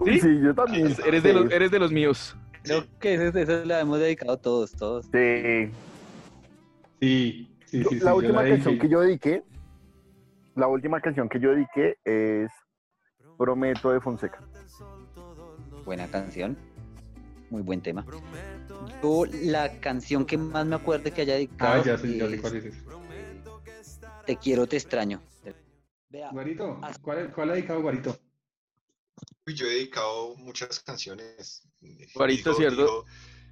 Sí, 0.05 0.19
yo 0.43 0.53
también. 0.53 0.93
Eres 1.05 1.23
de 1.23 1.33
los, 1.33 1.51
eres 1.51 1.71
de 1.71 1.79
los 1.79 1.91
míos. 1.91 2.35
Creo 2.63 2.85
que 2.99 3.13
esa, 3.15 3.39
esa 3.39 3.65
la 3.65 3.79
hemos 3.79 3.99
dedicado 3.99 4.37
todos, 4.37 4.71
todos. 4.73 5.05
Sí. 5.05 5.71
Sí, 6.99 7.57
sí, 7.65 7.83
Yo- 7.83 7.89
sí, 7.89 7.99
sí, 7.99 8.05
la 8.05 8.13
última 8.15 8.43
canción 8.43 8.79
que 8.79 8.89
yo 8.89 9.01
dediqué, 9.01 9.43
la 10.55 10.67
última 10.67 11.01
canción 11.01 11.29
que 11.29 11.39
yo 11.39 11.51
dediqué 11.51 11.97
es 12.03 12.49
Prometo 13.37 13.91
de 13.91 14.01
Fonseca. 14.01 14.43
Buena 15.85 16.07
canción. 16.07 16.57
Muy 17.49 17.61
buen 17.63 17.81
tema. 17.81 18.05
Yo, 19.01 19.25
la 19.43 19.79
canción 19.79 20.25
que 20.25 20.37
más 20.37 20.65
me 20.65 20.75
acuerdo 20.75 21.11
que 21.13 21.21
haya 21.21 21.33
dedicado 21.35 21.81
Ah, 21.81 21.83
ya 21.83 21.97
sé, 21.97 22.17
ya 22.17 22.27
sé 22.27 22.35
es 22.35 22.41
cuál 22.41 22.55
es 22.57 22.65
ese. 22.65 22.83
Te 24.25 24.35
quiero, 24.37 24.67
te 24.67 24.77
extraño. 24.77 25.21
Vea, 26.09 26.29
Guarito, 26.31 26.79
Ah. 26.83 26.91
¿cuál, 27.01 27.31
cuál 27.33 27.49
ha 27.51 27.53
dedicado 27.53 27.81
Guarito? 27.81 28.17
Uy, 29.47 29.55
Yo 29.55 29.65
he 29.65 29.69
dedicado 29.75 30.35
muchas 30.37 30.79
canciones. 30.81 31.67
Guarito, 32.13 32.49
Digo- 32.51 32.57
¿cierto? 32.59 32.81
Digo, 32.81 33.05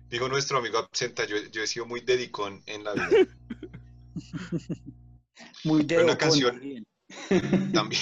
digo 0.10 0.28
nuestro 0.30 0.58
amigo 0.60 0.78
Absenta, 0.78 1.26
yo, 1.26 1.38
yo 1.52 1.63
he 1.63 1.67
sido 1.67 1.86
muy 1.86 2.02
dedicón 2.02 2.62
en 2.65 2.84
la 2.84 2.93
vida. 2.93 3.28
muy 5.63 5.84
de 5.84 6.04
una 6.04 6.17
canción. 6.17 6.52
también. 6.54 6.86
También, 7.74 8.02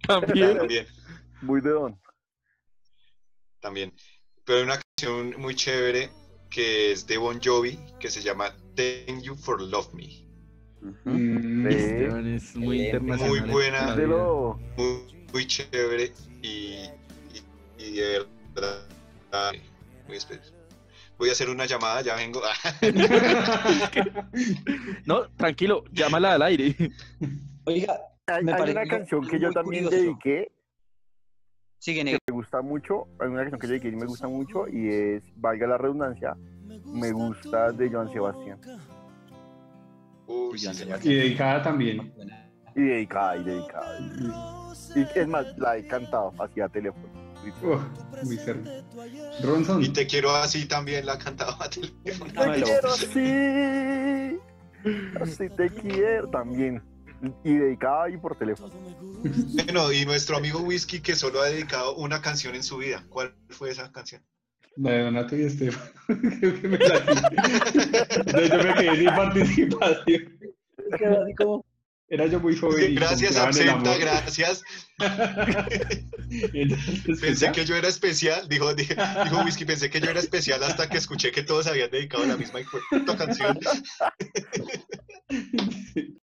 También. 0.06 0.56
también, 0.56 0.86
Muy 1.42 1.60
de 1.60 1.70
don. 1.70 2.00
también. 3.60 3.92
Pero 4.44 4.58
hay 4.60 4.64
una 4.64 4.80
canción 4.80 5.34
muy 5.40 5.54
chévere 5.54 6.10
que 6.48 6.92
es 6.92 7.06
de 7.06 7.18
Bon 7.18 7.38
Jovi, 7.42 7.78
que 8.00 8.08
se 8.10 8.22
llama 8.22 8.54
Thank 8.76 9.22
You 9.22 9.34
for 9.36 9.60
Love 9.60 9.92
Me. 9.92 10.24
Mm, 11.04 11.68
Sí. 11.68 11.74
Esteban 11.76 12.26
es 12.34 12.54
muy 12.56 12.66
Muy 12.66 12.80
internacional. 12.86 13.28
muy 13.28 13.38
en 13.40 13.50
buena. 13.50 13.86
la 13.88 13.96
De 13.96 14.06
vida. 14.06 14.16
lo... 14.16 14.54
Muy, 14.76 15.26
muy 15.32 15.46
chévere 15.46 16.12
y, 16.42 16.46
y, 16.46 17.42
y 17.78 17.90
de 17.96 18.26
verdad 18.54 19.52
muy 20.06 20.16
especial. 20.16 20.54
Voy 21.18 21.30
a 21.30 21.32
hacer 21.32 21.48
una 21.48 21.64
llamada, 21.66 22.02
ya 22.02 22.14
vengo. 22.16 22.42
No, 25.06 25.28
tranquilo, 25.36 25.84
llámala 25.92 26.34
al 26.34 26.42
aire. 26.42 26.74
Oiga, 27.64 27.98
Hay, 28.26 28.44
Me 28.44 28.52
hay 28.52 28.58
parece 28.58 28.78
una 28.78 28.86
canción 28.88 29.26
que 29.26 29.38
yo 29.40 29.50
también 29.52 29.84
curioso. 29.84 30.04
dediqué, 30.04 30.52
sigue 31.78 31.98
que 32.00 32.04
negro. 32.04 32.18
me 32.28 32.34
gusta 32.34 32.62
mucho, 32.62 33.06
hay 33.20 33.28
una 33.28 33.40
canción 33.42 33.60
que 33.60 33.66
yo 33.66 33.70
dediqué 33.72 33.88
y 33.88 33.96
me 33.96 34.06
gusta 34.06 34.28
mucho, 34.28 34.68
y 34.68 34.88
es, 34.88 35.22
valga 35.36 35.66
la 35.66 35.78
redundancia, 35.78 36.36
me 36.84 37.12
gusta 37.12 37.72
de 37.72 37.90
Joan 37.90 38.12
Sebastián. 38.12 38.60
Uy, 40.26 40.58
Joan. 40.60 40.76
Y 41.02 41.14
dedicada 41.14 41.62
también. 41.62 42.12
Y 42.74 42.80
dedicada, 42.82 43.36
y 43.36 43.44
dedicada. 43.44 43.98
Y 44.94 45.18
es 45.18 45.28
más, 45.28 45.46
la 45.56 45.76
he 45.78 45.86
cantado 45.86 46.32
hacia 46.38 46.68
teléfono. 46.68 47.25
Muy. 48.22 48.38
Ronson, 49.42 49.82
Y 49.82 49.88
te 49.90 50.06
quiero 50.06 50.34
así 50.34 50.66
también 50.66 51.06
la 51.06 51.14
ha 51.14 51.18
cantado 51.18 51.56
a 51.60 51.68
teléfono. 51.68 52.32
Te 52.32 52.62
quiero 52.62 52.88
así, 52.88 54.38
así 55.20 55.48
te 55.56 55.70
quiero 55.70 56.28
también. 56.30 56.82
Y 57.44 57.54
dedicada 57.54 58.10
y 58.10 58.18
por 58.18 58.36
teléfono. 58.36 58.74
Bueno, 59.64 59.90
y 59.90 60.04
nuestro 60.04 60.36
amigo 60.36 60.60
Whisky 60.60 61.00
que 61.00 61.14
solo 61.14 61.40
ha 61.40 61.46
dedicado 61.46 61.96
una 61.96 62.20
canción 62.20 62.54
en 62.54 62.62
su 62.62 62.76
vida. 62.78 63.04
¿Cuál 63.08 63.34
fue 63.48 63.70
esa 63.70 63.90
canción? 63.90 64.22
la 64.76 64.90
de 64.92 65.02
Donato 65.04 65.36
y 65.36 65.42
Estefan. 65.42 65.90
Creo 66.40 66.60
que 66.60 66.68
me 66.68 66.78
la 66.78 66.96
Entonces 68.16 68.50
yo 68.50 68.62
me 68.62 68.74
quedé 68.74 68.96
sin 68.96 69.06
participación. 69.06 70.38
Así 71.22 71.34
como, 71.34 71.64
Era 72.08 72.26
yo 72.26 72.38
muy 72.38 72.56
joven. 72.56 72.92
y 72.92 72.94
Gracias, 72.94 73.36
amor. 73.36 73.98
gracias. 73.98 74.62
Entonces, 76.52 77.20
Pensé 77.20 77.50
que 77.52 77.64
yo 77.64 77.74
era 77.74 77.88
especial, 77.88 78.48
dijo, 78.48 78.72
dijo, 78.74 78.94
dijo 79.24 79.42
Whisky, 79.44 79.64
pensé 79.64 79.90
que 79.90 80.00
yo 80.00 80.10
era 80.10 80.20
especial 80.20 80.62
hasta 80.62 80.88
que 80.88 80.98
escuché 80.98 81.32
que 81.32 81.42
todos 81.42 81.66
habían 81.66 81.90
dedicado 81.90 82.24
la 82.26 82.36
misma 82.36 82.60
canción. 83.16 83.58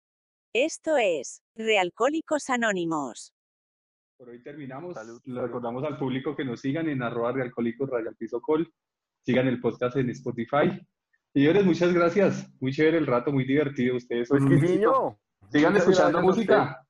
Esto 0.53 0.97
es 0.99 1.43
Realcólicos 1.55 2.51
Anónimos. 2.51 3.33
Por 4.19 4.29
hoy 4.29 4.43
terminamos. 4.43 4.95
Salud, 4.95 5.23
Le 5.25 5.41
recordamos 5.41 5.83
al 5.85 5.97
público 5.97 6.37
que 6.37 6.45
nos 6.45 6.61
sigan 6.61 6.91
en 6.91 7.03
arroba 7.03 7.33
realcólicos 7.33 7.89
col. 8.43 8.71
Sigan 9.25 9.49
el 9.49 9.61
podcast 9.61 9.97
en 9.97 10.11
Spotify. 10.11 10.79
Señores, 11.33 11.65
muchas 11.65 11.95
gracias. 11.95 12.51
Muy 12.61 12.73
chévere 12.73 12.99
el 12.99 13.07
rato, 13.07 13.33
muy 13.33 13.45
divertido. 13.45 13.97
Ustedes 13.97 14.29
son 14.29 14.47
Pues 14.47 14.61
Sigan 15.51 15.73
Muchas 15.73 15.89
escuchando 15.89 16.23
música. 16.23 16.87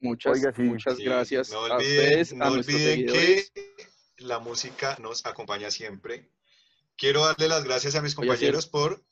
Muchas, 0.00 0.32
Oiga, 0.38 0.52
sí. 0.54 0.62
muchas 0.62 0.96
Sí, 0.96 1.04
gracias 1.04 1.50
no 1.50 1.58
a 1.58 1.74
olviden, 1.76 2.04
ustedes, 2.04 2.34
no 2.34 2.44
a 2.44 2.50
nuestros 2.50 2.76
olviden 2.76 2.94
seguidores. 2.96 3.50
que 3.50 3.72
la 4.18 4.38
música 4.38 4.96
nos 5.00 5.26
acompaña 5.26 5.70
siempre. 5.70 6.30
Quiero 6.96 7.24
darle 7.26 7.48
las 7.48 7.64
gracias 7.64 7.94
a 7.94 8.02
mis 8.02 8.14
compañeros 8.14 8.66
por... 8.66 9.04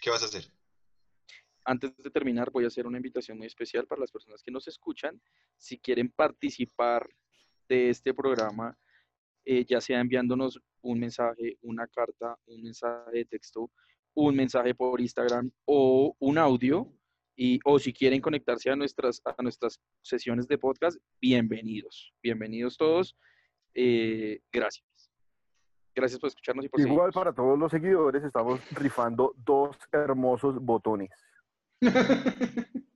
¿Qué 0.00 0.10
vas 0.10 0.22
a 0.22 0.26
hacer? 0.26 0.44
Antes 1.64 1.96
de 1.96 2.10
terminar, 2.10 2.50
voy 2.52 2.62
a 2.64 2.68
hacer 2.68 2.86
una 2.86 2.98
invitación 2.98 3.36
muy 3.38 3.48
especial 3.48 3.86
para 3.88 4.00
las 4.00 4.12
personas 4.12 4.40
que 4.42 4.52
nos 4.52 4.68
escuchan. 4.68 5.20
Si 5.56 5.78
quieren 5.78 6.10
participar 6.12 7.08
de 7.68 7.90
este 7.90 8.14
programa, 8.14 8.78
eh, 9.44 9.64
ya 9.64 9.80
sea 9.80 9.98
enviándonos 10.00 10.60
un 10.82 11.00
mensaje, 11.00 11.58
una 11.62 11.88
carta, 11.88 12.38
un 12.46 12.62
mensaje 12.62 13.10
de 13.10 13.24
texto, 13.24 13.72
un 14.18 14.34
mensaje 14.34 14.74
por 14.74 15.00
Instagram 15.00 15.50
o 15.66 16.16
un 16.18 16.38
audio, 16.38 16.90
y, 17.36 17.60
o 17.64 17.78
si 17.78 17.92
quieren 17.92 18.22
conectarse 18.22 18.70
a 18.70 18.76
nuestras, 18.76 19.20
a 19.24 19.42
nuestras 19.42 19.78
sesiones 20.02 20.48
de 20.48 20.56
podcast, 20.56 20.96
bienvenidos. 21.20 22.14
Bienvenidos 22.22 22.78
todos. 22.78 23.14
Eh, 23.74 24.40
gracias. 24.50 24.86
Gracias 25.94 26.18
por 26.18 26.28
escucharnos 26.28 26.64
y 26.64 26.68
por 26.70 26.80
Igual 26.80 26.94
seguirnos. 26.96 27.14
para 27.14 27.32
todos 27.34 27.58
los 27.58 27.70
seguidores 27.70 28.24
estamos 28.24 28.58
rifando 28.70 29.34
dos 29.36 29.76
hermosos 29.92 30.56
botones. 30.62 31.10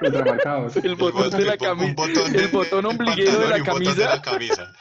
Contramarcados. 0.00 0.76
El 0.76 0.94
botón 0.94 1.30
de 1.30 1.44
la 1.44 1.54
El 1.54 1.58
bo- 1.74 1.84
un 1.84 1.94
camisa, 1.94 2.26
el 2.26 2.32
de- 2.32 2.46
botón 2.48 2.86
ombliguero 2.86 3.38
de 3.40 3.48
la 3.48 3.58
botón 3.58 3.82
de 3.96 4.04
la 4.04 4.22
camisa. 4.22 4.22
camisa. 4.22 4.72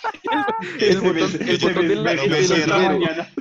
El 0.80 0.98
botón, 1.02 1.32
botón 1.32 1.76
me- 1.76 1.88
de 1.88 1.96
la, 1.96 2.04
me- 2.04 2.16
del 2.16 2.30
me 2.30 2.38
me- 2.38 2.44
cierra 2.44 2.76
ombliguero. 2.78 3.00
mañana. 3.00 3.34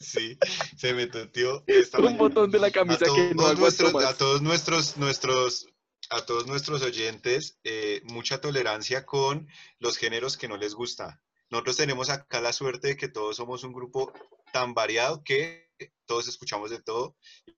Sí, 0.00 0.38
se 0.76 0.94
me 0.94 1.08
Un 1.98 2.18
botón 2.18 2.50
de 2.50 2.58
la 2.58 2.70
camisa 2.70 3.04
que 3.04 3.34
no 3.34 3.52
nuestros, 3.54 3.92
más. 3.92 4.04
a 4.04 4.16
todos 4.16 4.42
nuestros, 4.42 4.96
nuestros 4.96 5.66
a 6.10 6.24
todos 6.24 6.46
nuestros 6.46 6.82
oyentes 6.82 7.58
eh, 7.64 8.00
mucha 8.04 8.40
tolerancia 8.40 9.04
con 9.04 9.48
los 9.78 9.96
géneros 9.96 10.36
que 10.36 10.48
no 10.48 10.56
les 10.56 10.74
gusta. 10.74 11.20
Nosotros 11.50 11.76
tenemos 11.76 12.10
acá 12.10 12.40
la 12.40 12.52
suerte 12.52 12.88
de 12.88 12.96
que 12.96 13.08
todos 13.08 13.36
somos 13.36 13.64
un 13.64 13.72
grupo 13.72 14.12
tan 14.52 14.74
variado 14.74 15.22
que 15.24 15.70
todos 16.06 16.28
escuchamos 16.28 16.70
de 16.70 16.80
todo. 16.80 17.16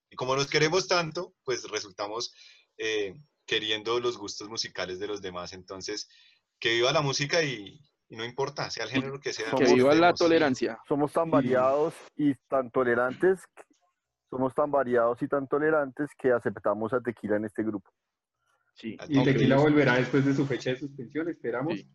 Y 0.08 0.16
como 0.16 0.34
nos 0.34 0.48
queremos 0.48 0.88
tanto, 0.88 1.34
pues 1.44 1.64
resultamos 1.70 2.32
eh, 2.78 3.14
queriendo 3.46 4.00
los 4.00 4.16
gustos 4.16 4.48
musicales 4.48 4.98
de 4.98 5.08
los 5.08 5.20
demás. 5.20 5.52
Entonces, 5.52 6.08
que 6.58 6.74
viva 6.74 6.92
la 6.92 7.02
música 7.02 7.42
y, 7.42 7.80
y 8.10 8.16
no 8.16 8.24
importa, 8.24 8.68
sea 8.70 8.84
el 8.84 8.90
género 8.90 9.18
que 9.20 9.32
sea. 9.32 9.46
Que 9.52 9.64
Somos- 9.66 9.74
viva 9.74 9.88
la 9.94 10.08
respetemos, 10.10 10.18
sí. 10.18 10.24
tolerancia. 10.24 10.78
Somos 10.86 11.12
tan 11.12 11.30
variados 11.30 11.94
y 12.16 12.34
tan 12.48 12.70
tolerantes, 12.70 13.40
somos 14.28 14.54
tan 14.54 14.70
variados 14.70 15.22
y 15.22 15.28
tan 15.28 15.46
tolerantes 15.48 16.10
que 16.18 16.30
aceptamos 16.32 16.92
a 16.92 17.00
Tequila 17.00 17.36
en 17.36 17.44
este 17.46 17.62
grupo. 17.62 17.88
Sí. 18.74 18.96
Ah, 19.00 19.06
Y 19.08 19.18
Ok. 19.18 19.24
Tequila 19.24 19.56
volverá 19.56 19.94
después 19.96 20.24
de 20.26 20.34
su 20.34 20.44
fecha 20.46 20.70
de 20.70 20.76
suspensión, 20.76 21.28
esperamos. 21.28 21.74
Sí. 21.74 21.88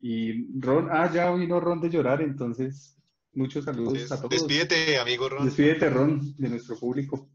Y 0.00 0.60
Ron, 0.60 0.88
ah, 0.90 1.10
ya 1.12 1.30
vino 1.32 1.58
Ron 1.60 1.80
de 1.80 1.88
llorar, 1.90 2.20
entonces 2.22 2.96
muchos 3.32 3.64
saludos 3.64 3.94
Des- 3.94 4.12
a 4.12 4.16
todos. 4.16 4.30
Despídete, 4.30 4.98
amigo 4.98 5.28
Ron. 5.28 5.46
Despídete, 5.46 5.88
Ron, 5.90 6.20
de 6.36 6.48
nuestro 6.48 6.76
público. 6.78 7.28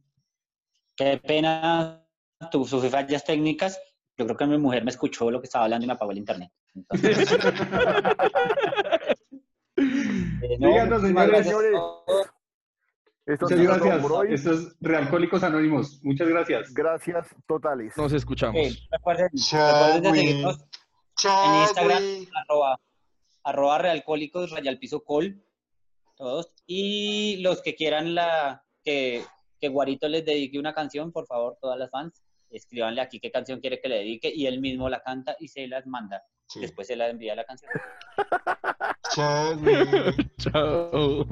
Qué 0.95 1.17
pena 1.17 2.05
tu, 2.51 2.65
sus 2.65 2.87
fallas 2.89 3.23
técnicas. 3.25 3.79
Yo 4.21 4.27
creo 4.27 4.37
que 4.37 4.45
mi 4.45 4.59
mujer 4.59 4.83
me 4.83 4.91
escuchó 4.91 5.31
lo 5.31 5.41
que 5.41 5.45
estaba 5.45 5.65
hablando 5.65 5.83
y 5.83 5.87
me 5.87 5.93
apagó 5.93 6.11
el 6.11 6.19
internet. 6.19 6.51
Entonces, 6.75 7.31
eh, 9.77 10.57
no, 10.59 10.67
Díganos, 10.67 11.01
señores. 11.01 11.49
todos. 11.49 12.27
Esto 13.25 13.47
ha 13.47 13.49
Muchas 13.49 13.79
gracias. 13.79 14.01
por 14.03 14.11
hoy. 14.11 14.33
Esto 14.35 14.51
es 14.51 14.75
Realcohólicos 14.79 15.41
Anónimos. 15.41 15.99
Muchas 16.03 16.27
gracias. 16.27 16.71
Gracias 16.71 17.35
totales. 17.47 17.97
Nos 17.97 18.13
escuchamos. 18.13 18.61
Eh, 18.61 18.77
recuerden, 18.91 19.29
recuerden 19.31 20.03
de 20.03 20.11
seguirnos 20.11 20.59
en 21.23 21.61
Instagram, 21.63 22.03
arroba, 22.43 22.79
arroba 23.43 23.77
realcohólicos, 23.79 24.51
rayal 24.51 24.77
piso 24.77 25.03
col, 25.03 25.43
todos. 26.15 26.51
Y 26.67 27.37
los 27.37 27.63
que 27.63 27.73
quieran 27.73 28.13
la 28.13 28.63
que, 28.83 29.23
que 29.59 29.69
Guarito 29.69 30.07
les 30.07 30.23
dedique 30.25 30.59
una 30.59 30.75
canción, 30.75 31.11
por 31.11 31.25
favor, 31.25 31.57
todas 31.59 31.79
las 31.79 31.89
fans, 31.89 32.21
escríbanle 32.51 33.01
aquí 33.01 33.19
qué 33.19 33.31
canción 33.31 33.59
quiere 33.59 33.79
que 33.79 33.89
le 33.89 33.97
dedique 33.97 34.31
y 34.33 34.45
él 34.45 34.59
mismo 34.59 34.89
la 34.89 35.01
canta 35.01 35.35
y 35.39 35.47
se 35.47 35.67
las 35.67 35.85
manda. 35.87 36.23
Sí. 36.47 36.59
Después 36.59 36.87
se 36.87 36.95
la 36.95 37.09
envía 37.09 37.35
la 37.35 37.45
canción. 37.45 37.71
Chao. 40.37 41.25